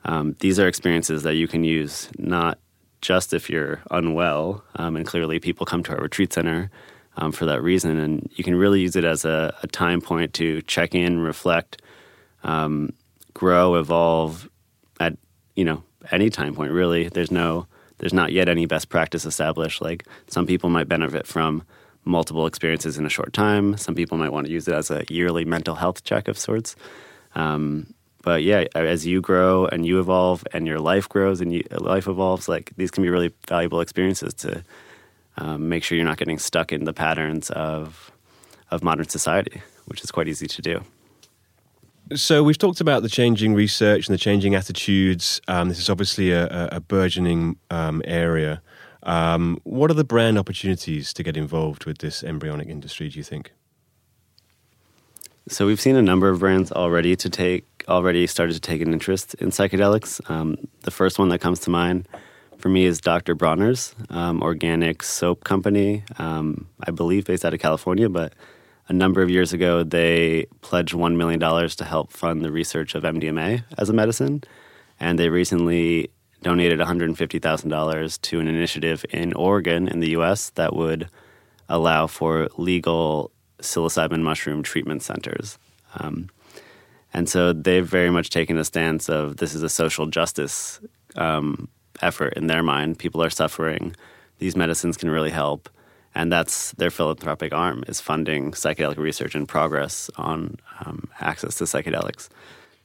um, 0.03 0.35
these 0.39 0.59
are 0.59 0.67
experiences 0.67 1.23
that 1.23 1.35
you 1.35 1.47
can 1.47 1.63
use 1.63 2.09
not 2.17 2.59
just 2.99 3.33
if 3.33 3.49
you're 3.49 3.81
unwell, 3.91 4.61
um, 4.75 4.97
and 4.97 5.07
clearly 5.07 5.39
people 5.39 5.65
come 5.65 5.83
to 5.83 5.93
our 5.93 6.01
retreat 6.01 6.33
center 6.33 6.69
um, 7.17 7.31
for 7.31 7.45
that 7.45 7.61
reason, 7.61 7.99
and 7.99 8.29
you 8.35 8.43
can 8.43 8.55
really 8.55 8.81
use 8.81 8.95
it 8.95 9.03
as 9.03 9.25
a, 9.25 9.55
a 9.61 9.67
time 9.67 10.01
point 10.01 10.33
to 10.35 10.61
check 10.63 10.95
in, 10.95 11.19
reflect, 11.19 11.81
um, 12.43 12.93
grow, 13.33 13.75
evolve 13.75 14.49
at 14.99 15.17
you 15.55 15.65
know 15.65 15.83
any 16.11 16.29
time 16.29 16.55
point. 16.55 16.71
Really, 16.71 17.09
there's 17.09 17.31
no 17.31 17.67
there's 17.97 18.13
not 18.13 18.31
yet 18.31 18.49
any 18.49 18.65
best 18.65 18.89
practice 18.89 19.25
established. 19.25 19.81
Like 19.81 20.05
some 20.27 20.45
people 20.45 20.69
might 20.69 20.87
benefit 20.87 21.27
from 21.27 21.63
multiple 22.05 22.47
experiences 22.47 22.97
in 22.97 23.05
a 23.05 23.09
short 23.09 23.33
time. 23.33 23.77
Some 23.77 23.95
people 23.95 24.17
might 24.17 24.31
want 24.31 24.47
to 24.47 24.53
use 24.53 24.67
it 24.67 24.73
as 24.73 24.89
a 24.89 25.03
yearly 25.09 25.45
mental 25.45 25.75
health 25.75 26.03
check 26.03 26.27
of 26.27 26.37
sorts. 26.37 26.75
Um, 27.35 27.93
but 28.21 28.43
yeah, 28.43 28.65
as 28.75 29.05
you 29.05 29.21
grow 29.21 29.65
and 29.65 29.85
you 29.85 29.99
evolve 29.99 30.45
and 30.53 30.67
your 30.67 30.79
life 30.79 31.07
grows 31.07 31.39
and 31.41 31.53
you, 31.53 31.63
life 31.71 32.07
evolves, 32.07 32.49
like 32.49 32.71
these 32.75 32.91
can 32.91 33.03
be 33.03 33.09
really 33.09 33.33
valuable 33.47 33.81
experiences 33.81 34.33
to 34.35 34.63
um, 35.39 35.69
make 35.69 35.83
sure 35.83 35.97
you're 35.97 36.05
not 36.05 36.17
getting 36.17 36.37
stuck 36.37 36.71
in 36.71 36.83
the 36.83 36.93
patterns 36.93 37.49
of 37.51 38.11
of 38.71 38.83
modern 38.83 39.07
society, 39.07 39.61
which 39.85 40.03
is 40.03 40.11
quite 40.11 40.27
easy 40.27 40.45
to 40.45 40.61
do. 40.61 40.83
So 42.15 42.43
we've 42.43 42.57
talked 42.57 42.81
about 42.81 43.01
the 43.01 43.09
changing 43.09 43.53
research 43.53 44.07
and 44.07 44.13
the 44.13 44.19
changing 44.19 44.55
attitudes. 44.55 45.41
Um, 45.47 45.69
this 45.69 45.79
is 45.79 45.89
obviously 45.89 46.31
a, 46.31 46.67
a 46.71 46.79
burgeoning 46.79 47.57
um, 47.69 48.01
area. 48.05 48.61
Um, 49.03 49.59
what 49.63 49.89
are 49.89 49.95
the 49.95 50.03
brand 50.03 50.37
opportunities 50.37 51.13
to 51.13 51.23
get 51.23 51.37
involved 51.37 51.85
with 51.85 51.99
this 51.99 52.23
embryonic 52.23 52.67
industry? 52.67 53.09
Do 53.09 53.17
you 53.17 53.23
think? 53.23 53.51
So 55.47 55.65
we've 55.65 55.81
seen 55.81 55.95
a 55.95 56.01
number 56.01 56.29
of 56.29 56.39
brands 56.39 56.71
already 56.71 57.15
to 57.15 57.29
take 57.29 57.65
already 57.87 58.27
started 58.27 58.53
to 58.53 58.59
take 58.59 58.81
an 58.81 58.93
interest 58.93 59.33
in 59.35 59.49
psychedelics. 59.49 60.21
Um, 60.29 60.57
the 60.81 60.91
first 60.91 61.17
one 61.17 61.29
that 61.29 61.39
comes 61.39 61.59
to 61.61 61.71
mind 61.71 62.07
for 62.59 62.69
me 62.69 62.85
is 62.85 63.01
Dr. 63.01 63.35
Bronner's 63.35 63.95
um, 64.09 64.43
organic 64.43 65.01
soap 65.01 65.43
company. 65.43 66.03
Um, 66.17 66.67
I 66.85 66.91
believe 66.91 67.25
based 67.25 67.45
out 67.45 67.53
of 67.53 67.59
California, 67.59 68.09
but 68.09 68.33
a 68.89 68.93
number 68.93 69.21
of 69.21 69.29
years 69.29 69.53
ago 69.53 69.83
they 69.83 70.45
pledged 70.61 70.93
one 70.93 71.17
million 71.17 71.39
dollars 71.39 71.75
to 71.77 71.85
help 71.85 72.11
fund 72.11 72.43
the 72.43 72.51
research 72.51 72.95
of 72.95 73.03
MDMA 73.03 73.63
as 73.77 73.89
a 73.89 73.93
medicine, 73.93 74.43
and 74.99 75.17
they 75.17 75.29
recently 75.29 76.11
donated 76.41 76.79
$150,000 76.79 78.21
to 78.21 78.39
an 78.39 78.47
initiative 78.47 79.05
in 79.09 79.33
Oregon 79.33 79.87
in 79.87 79.99
the 79.99 80.09
US 80.11 80.51
that 80.51 80.75
would 80.75 81.09
allow 81.67 82.07
for 82.07 82.49
legal 82.57 83.31
psilocybin 83.59 84.21
mushroom 84.21 84.63
treatment 84.63 85.03
centers. 85.03 85.57
Um, 85.95 86.29
and 87.13 87.27
so 87.27 87.53
they've 87.53 87.85
very 87.85 88.09
much 88.09 88.29
taken 88.29 88.57
a 88.57 88.63
stance 88.63 89.09
of 89.09 89.37
this 89.37 89.53
is 89.53 89.63
a 89.63 89.69
social 89.69 90.05
justice 90.07 90.79
um, 91.15 91.67
effort 92.01 92.33
in 92.33 92.47
their 92.47 92.63
mind. 92.63 92.99
People 92.99 93.21
are 93.23 93.29
suffering. 93.29 93.95
These 94.39 94.55
medicines 94.55 94.97
can 94.97 95.09
really 95.09 95.31
help. 95.31 95.69
And 96.15 96.31
that's 96.31 96.71
their 96.73 96.89
philanthropic 96.89 97.53
arm 97.53 97.83
is 97.87 98.01
funding 98.01 98.51
psychedelic 98.51 98.97
research 98.97 99.35
and 99.35 99.47
progress 99.47 100.09
on 100.17 100.57
um, 100.79 101.07
access 101.19 101.55
to 101.55 101.65
psychedelics. 101.65 102.29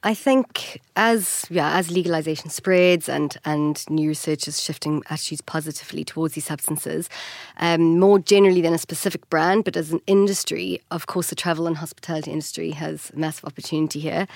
I 0.05 0.13
think 0.13 0.81
as 0.95 1.45
yeah 1.49 1.75
as 1.75 1.89
legalization 1.89 2.51
spreads 2.51 3.09
and 3.09 3.35
and 3.43 3.83
new 3.89 4.07
research 4.07 4.47
is 4.47 4.61
shifting 4.61 5.01
attitudes 5.09 5.41
positively 5.41 6.03
towards 6.03 6.35
these 6.35 6.45
substances, 6.45 7.09
um, 7.57 7.99
more 7.99 8.19
generally 8.19 8.61
than 8.61 8.75
a 8.75 8.77
specific 8.77 9.27
brand, 9.31 9.63
but 9.63 9.75
as 9.75 9.91
an 9.91 10.01
industry, 10.05 10.79
of 10.91 11.07
course, 11.07 11.29
the 11.31 11.35
travel 11.35 11.65
and 11.65 11.77
hospitality 11.77 12.29
industry 12.29 12.69
has 12.69 13.11
massive 13.15 13.45
opportunity 13.45 13.99
here. 13.99 14.27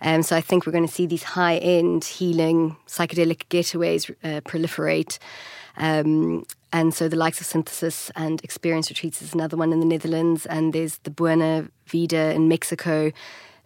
Um, 0.00 0.22
so 0.22 0.34
I 0.34 0.40
think 0.40 0.64
we're 0.64 0.72
going 0.72 0.86
to 0.86 0.94
see 0.94 1.04
these 1.04 1.24
high 1.24 1.58
end 1.58 2.06
healing 2.06 2.76
psychedelic 2.86 3.42
getaways 3.50 4.10
uh, 4.24 4.40
proliferate. 4.40 5.18
Um, 5.76 6.46
and 6.72 6.94
so 6.94 7.06
the 7.06 7.16
likes 7.16 7.38
of 7.40 7.46
Synthesis 7.46 8.10
and 8.16 8.42
Experience 8.42 8.88
Retreats 8.88 9.20
is 9.20 9.34
another 9.34 9.58
one 9.58 9.74
in 9.74 9.80
the 9.80 9.86
Netherlands, 9.86 10.46
and 10.46 10.72
there's 10.72 10.98
the 10.98 11.10
Buena 11.10 11.68
Vida 11.86 12.32
in 12.32 12.48
Mexico 12.48 13.12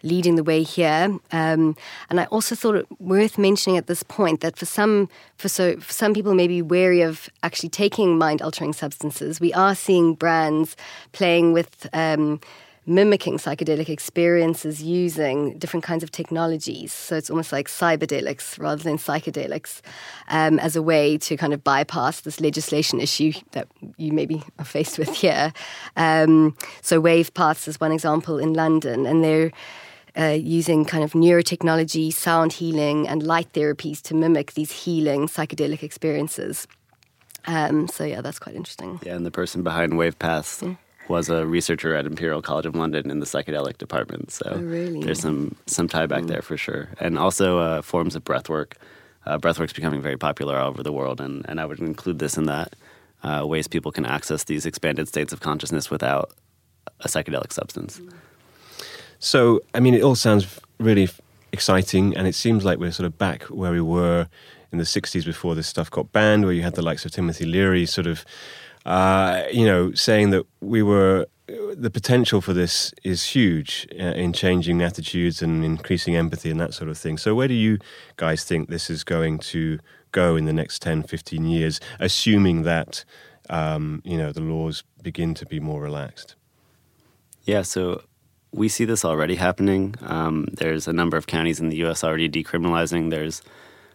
leading 0.03 0.37
the 0.37 0.45
way 0.45 0.63
here. 0.63 1.19
Um, 1.31 1.77
and 2.11 2.21
I 2.21 2.25
also 2.27 2.55
thought 2.55 2.77
it 2.77 2.87
worth 3.01 3.39
mentioning 3.39 3.77
at 3.77 3.87
this 3.87 4.03
point 4.03 4.41
that 4.41 4.57
for 4.57 4.67
some 4.67 5.09
for 5.37 5.49
so 5.49 5.77
for 5.77 5.93
some 5.93 6.15
people 6.15 6.35
may 6.35 6.49
be 6.49 6.63
wary 6.63 7.03
of 7.03 7.29
actually 7.43 7.69
taking 7.69 8.19
mind 8.19 8.43
altering 8.43 8.73
substances. 8.73 9.41
We 9.41 9.53
are 9.55 9.75
seeing 9.75 10.15
brands 10.15 10.77
playing 11.13 11.53
with. 11.53 11.87
Um, 11.93 12.41
mimicking 12.85 13.39
psychedelic 13.39 13.89
experiences 13.89 14.83
using 14.83 15.57
different 15.59 15.85
kinds 15.85 16.03
of 16.03 16.11
technologies. 16.11 16.93
So 16.93 17.17
it's 17.17 17.31
almost 17.31 17.53
like 17.53 17.69
cyberdelics 17.69 18.59
rather 18.59 18.83
than 18.83 18.99
psychedelics 18.99 19.81
um, 20.29 20.59
as 20.59 20.75
a 20.75 20.83
way 20.83 21.17
to 21.19 21.37
kind 21.37 21.55
of 21.55 21.63
bypass 21.63 22.23
this 22.23 22.41
legislation 22.41 23.01
issue 23.01 23.33
that 23.53 23.69
you 23.99 24.13
maybe 24.13 24.43
are 24.59 24.65
faced 24.77 24.99
with 24.99 25.15
here. 25.15 25.53
Um, 25.97 26.57
so 26.81 27.01
Wavepaths 27.01 27.69
is 27.69 27.79
one 27.79 27.93
example 27.93 28.39
in 28.39 28.53
London, 28.53 29.07
and 29.07 29.23
they're 29.23 29.53
uh, 30.19 30.37
using 30.39 30.85
kind 30.85 31.05
of 31.05 31.13
neurotechnology, 31.13 32.13
sound 32.13 32.53
healing, 32.53 33.09
and 33.09 33.23
light 33.23 33.53
therapies 33.53 34.01
to 34.03 34.15
mimic 34.15 34.53
these 34.55 34.71
healing 34.71 35.27
psychedelic 35.27 35.83
experiences. 35.83 36.67
Um, 37.47 37.89
so 37.89 38.05
yeah, 38.05 38.21
that's 38.21 38.39
quite 38.39 38.55
interesting. 38.55 39.01
Yeah, 39.03 39.17
and 39.17 39.27
the 39.27 39.31
person 39.31 39.63
behind 39.63 39.95
Wavepaths 39.95 40.63
yeah. 40.63 40.75
was 41.09 41.29
a 41.29 41.47
researcher 41.47 41.95
at 41.95 42.07
Imperial 42.07 42.43
College 42.43 42.67
of 42.67 42.77
London 42.77 43.11
in 43.11 43.21
the 43.21 43.27
psychedelic 43.27 43.79
department. 43.79 44.31
So 44.31 44.53
oh, 44.53 44.61
really? 44.61 45.03
there's 45.03 45.21
some 45.21 45.57
some 45.67 45.89
tie 45.89 46.07
back 46.07 46.23
mm. 46.23 46.29
there 46.29 46.43
for 46.43 46.57
sure, 46.57 46.89
and 47.01 47.19
also 47.19 47.59
uh, 47.59 47.83
forms 47.83 48.15
of 48.15 48.25
breathwork. 48.25 48.75
Uh, 49.25 49.39
breathwork's 49.39 49.73
becoming 49.73 50.03
very 50.03 50.17
popular 50.17 50.57
all 50.59 50.69
over 50.69 50.83
the 50.83 50.93
world, 50.93 51.21
and, 51.21 51.47
and 51.49 51.61
I 51.61 51.65
would 51.65 51.79
include 51.79 52.19
this 52.19 52.37
in 52.37 52.47
that 52.47 52.75
uh, 53.23 53.47
ways 53.47 53.69
people 53.69 53.93
can 53.93 54.05
access 54.05 54.45
these 54.45 54.67
expanded 54.67 55.07
states 55.07 55.33
of 55.33 55.41
consciousness 55.41 55.91
without 55.91 56.33
a 57.01 57.09
psychedelic 57.09 57.53
substance. 57.53 58.01
Mm. 58.01 58.13
So, 59.25 59.61
I 59.73 59.79
mean, 59.79 59.95
it 59.95 60.03
all 60.03 60.17
sounds 60.17 60.59
really 60.81 61.09
exciting, 61.53 62.17
and 62.17 62.27
it 62.27 62.35
seems 62.35 62.65
like 62.65 62.81
we're 62.81 62.91
sort 62.91 63.07
of 63.07 63.19
back 63.19 63.45
where 63.45 63.71
we 63.71 63.81
were 63.81 64.27
in 64.73 64.79
the 64.79 64.85
60s 64.85 65.25
before 65.25 65.55
this 65.55 65.69
stuff 65.69 65.89
got 65.89 66.11
banned, 66.11 66.45
where 66.45 66.53
you 66.53 66.63
had 66.63 66.75
the 66.75 66.83
likes 66.83 67.05
of 67.05 67.13
Timothy 67.13 67.45
Leary 67.45 67.87
sort 67.87 68.09
of, 68.09 68.25
uh, 68.85 69.45
you 69.53 69.65
know, 69.65 69.93
saying 69.93 70.31
that 70.31 70.45
we 70.61 70.83
were, 70.83 71.29
the 71.47 71.89
potential 71.89 72.41
for 72.41 72.53
this 72.53 72.93
is 73.05 73.27
huge 73.27 73.87
uh, 73.93 74.07
in 74.07 74.33
changing 74.33 74.83
attitudes 74.83 75.41
and 75.41 75.65
increasing 75.65 76.17
empathy 76.17 76.51
and 76.51 76.59
that 76.59 76.75
sort 76.75 76.91
of 76.91 76.99
thing. 76.99 77.17
So, 77.17 77.33
where 77.33 77.47
do 77.47 77.55
you 77.55 77.79
guys 78.17 78.43
think 78.43 78.71
this 78.71 78.91
is 78.91 79.05
going 79.05 79.39
to 79.39 79.79
go 80.11 80.35
in 80.35 80.47
the 80.47 80.53
next 80.53 80.83
10, 80.83 81.05
15 81.05 81.45
years, 81.45 81.79
assuming 82.01 82.65
that, 82.65 83.05
um, 83.49 84.03
you 84.05 84.19
know, 84.19 84.33
the 84.33 84.41
laws 84.41 84.83
begin 85.01 85.33
to 85.35 85.47
be 85.47 85.61
more 85.61 85.81
relaxed? 85.81 86.35
Yeah, 87.45 87.63
so 87.63 88.03
we 88.53 88.69
see 88.69 88.85
this 88.85 89.05
already 89.05 89.35
happening. 89.35 89.95
Um, 90.03 90.47
there's 90.53 90.87
a 90.87 90.93
number 90.93 91.17
of 91.17 91.27
counties 91.27 91.61
in 91.61 91.69
the 91.69 91.77
U.S. 91.77 92.05
already 92.05 92.29
decriminalizing. 92.29 93.11
There's 93.11 93.43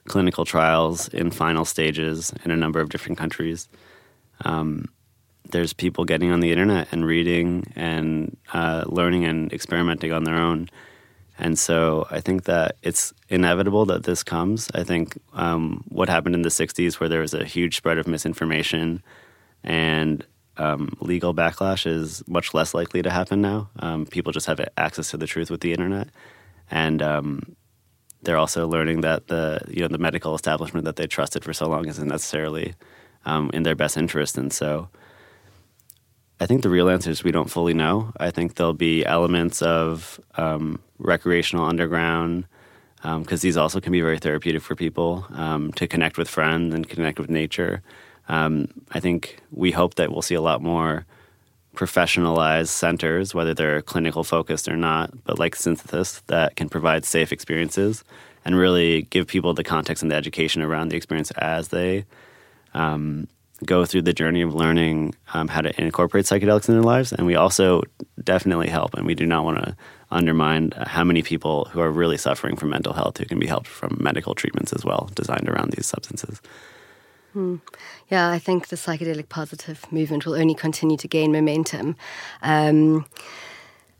clinical 0.07 0.45
trials 0.45 1.07
in 1.09 1.31
final 1.31 1.65
stages 1.65 2.33
in 2.43 2.51
a 2.51 2.57
number 2.57 2.79
of 2.79 2.89
different 2.89 3.17
countries. 3.17 3.69
Um, 4.45 4.89
there's 5.49 5.73
people 5.73 6.05
getting 6.05 6.31
on 6.31 6.39
the 6.39 6.51
internet 6.51 6.87
and 6.91 7.05
reading 7.05 7.71
and 7.75 8.35
uh, 8.53 8.83
learning 8.87 9.25
and 9.25 9.51
experimenting 9.53 10.11
on 10.11 10.23
their 10.23 10.35
own. 10.35 10.69
And 11.39 11.57
so 11.57 12.07
I 12.09 12.19
think 12.19 12.45
that 12.45 12.77
it's 12.81 13.13
inevitable 13.29 13.85
that 13.85 14.03
this 14.03 14.23
comes. 14.23 14.69
I 14.73 14.83
think 14.83 15.19
um, 15.33 15.83
what 15.87 16.09
happened 16.09 16.35
in 16.35 16.41
the 16.41 16.49
60s, 16.49 16.95
where 16.95 17.09
there 17.09 17.21
was 17.21 17.33
a 17.33 17.45
huge 17.45 17.77
spread 17.77 17.99
of 17.99 18.07
misinformation 18.07 19.03
and 19.63 20.25
um, 20.57 20.97
legal 20.99 21.33
backlash 21.33 21.85
is 21.85 22.27
much 22.27 22.53
less 22.53 22.73
likely 22.73 23.01
to 23.01 23.09
happen 23.09 23.41
now. 23.41 23.69
Um, 23.79 24.05
people 24.05 24.31
just 24.31 24.47
have 24.47 24.59
access 24.77 25.11
to 25.11 25.17
the 25.17 25.27
truth 25.27 25.51
with 25.51 25.61
the 25.61 25.71
internet, 25.71 26.09
and 26.71 27.01
um, 27.01 27.55
they're 28.23 28.37
also 28.37 28.67
learning 28.67 29.01
that 29.01 29.27
the 29.27 29.61
you 29.67 29.81
know 29.81 29.87
the 29.87 29.97
medical 29.97 30.35
establishment 30.35 30.85
that 30.85 30.95
they 30.95 31.07
trusted 31.07 31.43
for 31.43 31.53
so 31.53 31.67
long 31.67 31.87
isn't 31.87 32.07
necessarily 32.07 32.73
um, 33.25 33.49
in 33.53 33.63
their 33.63 33.75
best 33.75 33.97
interest. 33.97 34.37
And 34.37 34.51
so, 34.51 34.89
I 36.39 36.45
think 36.45 36.63
the 36.63 36.69
real 36.69 36.89
answer 36.89 37.11
is 37.11 37.23
we 37.23 37.31
don't 37.31 37.51
fully 37.51 37.73
know. 37.73 38.11
I 38.17 38.31
think 38.31 38.55
there'll 38.55 38.73
be 38.73 39.05
elements 39.05 39.61
of 39.61 40.19
um, 40.35 40.79
recreational 40.97 41.65
underground, 41.65 42.45
because 43.01 43.43
um, 43.43 43.45
these 43.45 43.57
also 43.57 43.79
can 43.79 43.91
be 43.91 44.01
very 44.01 44.17
therapeutic 44.17 44.63
for 44.63 44.75
people 44.75 45.25
to 45.75 45.87
connect 45.87 46.17
with 46.17 46.29
friends 46.29 46.73
and 46.73 46.89
connect 46.89 47.19
with 47.19 47.29
nature. 47.29 47.81
Um, 48.29 48.67
I 48.91 48.99
think 48.99 49.39
we 49.51 49.71
hope 49.71 49.95
that 49.95 50.11
we'll 50.11 50.21
see 50.21 50.35
a 50.35 50.41
lot 50.41 50.61
more 50.61 51.05
professionalized 51.75 52.69
centers, 52.69 53.33
whether 53.35 53.53
they're 53.53 53.81
clinical 53.81 54.23
focused 54.23 54.67
or 54.67 54.75
not, 54.75 55.11
but 55.23 55.39
like 55.39 55.55
Synthesis, 55.55 56.21
that 56.27 56.55
can 56.55 56.69
provide 56.69 57.05
safe 57.05 57.31
experiences 57.31 58.03
and 58.43 58.57
really 58.57 59.03
give 59.03 59.27
people 59.27 59.53
the 59.53 59.63
context 59.63 60.01
and 60.01 60.11
the 60.11 60.15
education 60.15 60.61
around 60.61 60.89
the 60.89 60.97
experience 60.97 61.31
as 61.31 61.67
they 61.67 62.05
um, 62.73 63.27
go 63.65 63.85
through 63.85 64.01
the 64.01 64.13
journey 64.13 64.41
of 64.41 64.55
learning 64.55 65.15
um, 65.33 65.47
how 65.47 65.61
to 65.61 65.81
incorporate 65.81 66.25
psychedelics 66.25 66.67
in 66.67 66.75
their 66.75 66.83
lives. 66.83 67.11
And 67.11 67.27
we 67.27 67.35
also 67.35 67.83
definitely 68.23 68.69
help, 68.69 68.93
and 68.95 69.05
we 69.05 69.15
do 69.15 69.25
not 69.25 69.43
want 69.43 69.63
to 69.63 69.75
undermine 70.09 70.71
how 70.77 71.03
many 71.03 71.21
people 71.21 71.65
who 71.65 71.79
are 71.79 71.91
really 71.91 72.17
suffering 72.17 72.55
from 72.55 72.69
mental 72.69 72.93
health 72.93 73.17
who 73.17 73.25
can 73.25 73.39
be 73.39 73.47
helped 73.47 73.67
from 73.67 73.97
medical 73.99 74.33
treatments 74.33 74.73
as 74.73 74.85
well, 74.85 75.09
designed 75.13 75.49
around 75.49 75.71
these 75.71 75.85
substances. 75.85 76.41
Hmm. 77.37 77.57
Yeah, 78.09 78.31
I 78.31 78.39
think 78.39 78.69
the 78.69 78.75
psychedelic 78.75 79.29
positive 79.29 79.85
movement 79.91 80.25
will 80.25 80.33
only 80.33 80.55
continue 80.55 80.97
to 80.97 81.07
gain 81.07 81.31
momentum. 81.31 81.95
Um, 82.41 83.05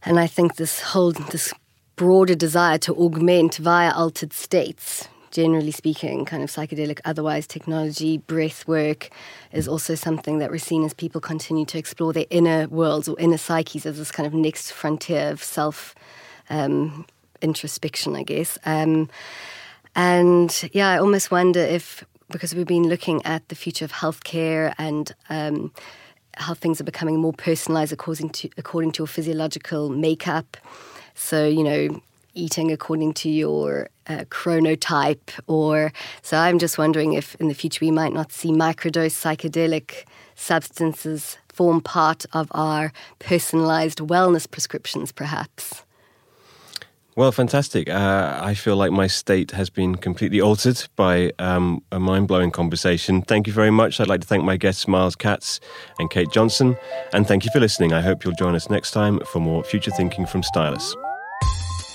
and 0.02 0.20
I 0.20 0.26
think 0.26 0.56
this 0.56 0.82
whole 0.82 1.12
this 1.12 1.54
broader 1.98 2.34
desire 2.34 2.80
to 2.80 2.96
augment 2.96 3.58
via 3.58 3.92
altered 3.92 4.34
states 4.34 5.08
generally 5.30 5.70
speaking, 5.70 6.26
kind 6.26 6.42
of 6.42 6.50
psychedelic, 6.50 7.00
otherwise 7.06 7.46
technology, 7.46 8.18
breath 8.18 8.68
work 8.68 9.12
is 9.52 9.68
also 9.68 9.94
something 9.94 10.40
that 10.40 10.50
we're 10.50 10.58
seeing 10.58 10.84
as 10.84 10.96
people 10.96 11.22
continue 11.22 11.66
to 11.66 11.78
explore 11.78 12.12
their 12.12 12.26
inner 12.32 12.68
worlds 12.70 13.08
or 13.08 13.20
inner 13.20 13.38
psyches 13.38 13.86
as 13.86 14.00
this 14.00 14.10
kind 14.10 14.26
of 14.26 14.34
next 14.34 14.72
frontier 14.72 15.30
of 15.30 15.44
self 15.44 15.94
um, 16.50 17.06
introspection, 17.44 18.16
I 18.16 18.24
guess. 18.24 18.58
Um, 18.66 19.10
and 19.96 20.70
yeah, 20.74 20.90
I 20.90 20.98
almost 20.98 21.30
wonder 21.30 21.60
if, 21.60 22.04
because 22.30 22.54
we've 22.54 22.68
been 22.68 22.88
looking 22.88 23.26
at 23.26 23.48
the 23.50 23.56
future 23.56 23.86
of 23.86 23.92
healthcare 23.92 24.74
and 24.78 25.14
um, 25.30 25.72
how 26.36 26.54
things 26.54 26.80
are 26.82 26.86
becoming 26.86 27.20
more 27.20 27.34
personalized 27.34 27.92
according 27.92 28.30
to 28.30 28.50
according 28.58 28.92
to 28.94 29.00
your 29.00 29.08
physiological 29.08 29.90
makeup. 29.90 30.58
So, 31.16 31.48
you 31.48 31.64
know, 31.64 32.02
eating 32.34 32.72
according 32.72 33.14
to 33.14 33.30
your 33.30 33.90
uh, 34.08 34.26
chronotype, 34.30 35.40
or 35.48 35.92
so 36.22 36.38
I'm 36.38 36.60
just 36.60 36.78
wondering 36.78 37.14
if 37.14 37.36
in 37.36 37.48
the 37.48 37.56
future 37.56 37.84
we 37.84 37.92
might 37.92 38.14
not 38.14 38.32
see 38.32 38.50
microdose 38.50 39.16
psychedelic 39.16 40.06
substances 40.36 41.38
form 41.48 41.82
part 41.82 42.26
of 42.34 42.48
our 42.52 42.94
personalized 43.18 43.98
wellness 43.98 44.50
prescriptions, 44.50 45.12
perhaps. 45.12 45.84
Well, 47.18 47.32
fantastic. 47.32 47.90
Uh, 47.90 48.40
I 48.40 48.54
feel 48.54 48.76
like 48.76 48.92
my 48.92 49.08
state 49.08 49.50
has 49.50 49.72
been 49.72 49.96
completely 49.96 50.40
altered 50.40 50.88
by 50.96 51.32
um, 51.40 51.82
a 51.92 52.00
mind 52.00 52.28
blowing 52.28 52.52
conversation. 52.52 53.24
Thank 53.24 53.48
you 53.48 53.54
very 53.54 53.72
much. 53.72 54.00
I'd 54.00 54.08
like 54.08 54.22
to 54.22 54.28
thank 54.28 54.44
my 54.44 54.56
guests, 54.56 54.88
Myles 54.88 55.16
Katz 55.16 55.60
and 55.98 56.12
Kate 56.12 56.30
Johnson. 56.32 56.78
And 57.14 57.28
thank 57.28 57.44
you 57.44 57.50
for 57.52 57.60
listening. 57.60 57.92
I 57.92 58.02
hope 58.02 58.24
you'll 58.24 58.36
join 58.36 58.54
us 58.54 58.70
next 58.70 58.92
time 58.92 59.20
for 59.32 59.40
more 59.40 59.64
future 59.64 59.90
thinking 59.90 60.28
from 60.28 60.44
Stylus. 60.44 60.96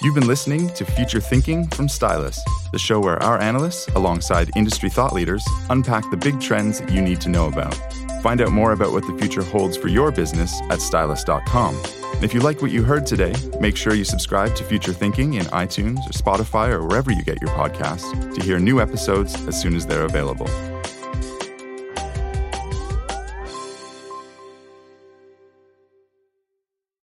You've 0.03 0.17
been 0.17 0.27
listening 0.27 0.69
to 0.71 0.85
Future 0.85 1.21
Thinking 1.21 1.69
from 1.69 1.89
Stylus, 1.89 2.41
the 2.73 2.79
show 2.81 2.99
where 2.99 3.23
our 3.23 3.41
analysts, 3.41 3.87
alongside 3.95 4.51
industry 4.57 4.91
thought 4.91 5.13
leaders, 5.13 5.47
unpack 5.71 6.03
the 6.11 6.17
big 6.17 6.41
trends 6.41 6.83
you 6.91 7.01
need 7.01 7.21
to 7.21 7.29
know 7.29 7.47
about. 7.47 7.79
Find 8.23 8.41
out 8.41 8.53
more 8.53 8.71
about 8.71 8.93
what 8.93 9.05
the 9.05 9.19
future 9.19 9.43
holds 9.43 9.77
for 9.77 9.89
your 9.89 10.13
business 10.13 10.61
at 10.71 10.81
stylus.com. 10.81 11.75
And 12.15 12.23
if 12.23 12.33
you 12.33 12.39
like 12.39 12.63
what 12.63 12.71
you 12.71 12.85
heard 12.85 13.05
today, 13.05 13.35
make 13.59 13.77
sure 13.77 13.95
you 13.95 14.05
subscribe 14.05 14.55
to 14.55 14.63
Future 14.63 14.93
Thinking 14.93 15.35
in 15.35 15.47
iTunes 15.47 15.99
or 16.07 16.13
Spotify 16.13 16.69
or 16.69 16.87
wherever 16.87 17.11
you 17.11 17.25
get 17.25 17.41
your 17.43 17.51
podcasts 17.51 18.33
to 18.33 18.45
hear 18.45 18.61
new 18.61 18.81
episodes 18.81 19.35
as 19.49 19.61
soon 19.61 19.75
as 19.75 19.87
they're 19.87 20.05
available. 20.05 20.47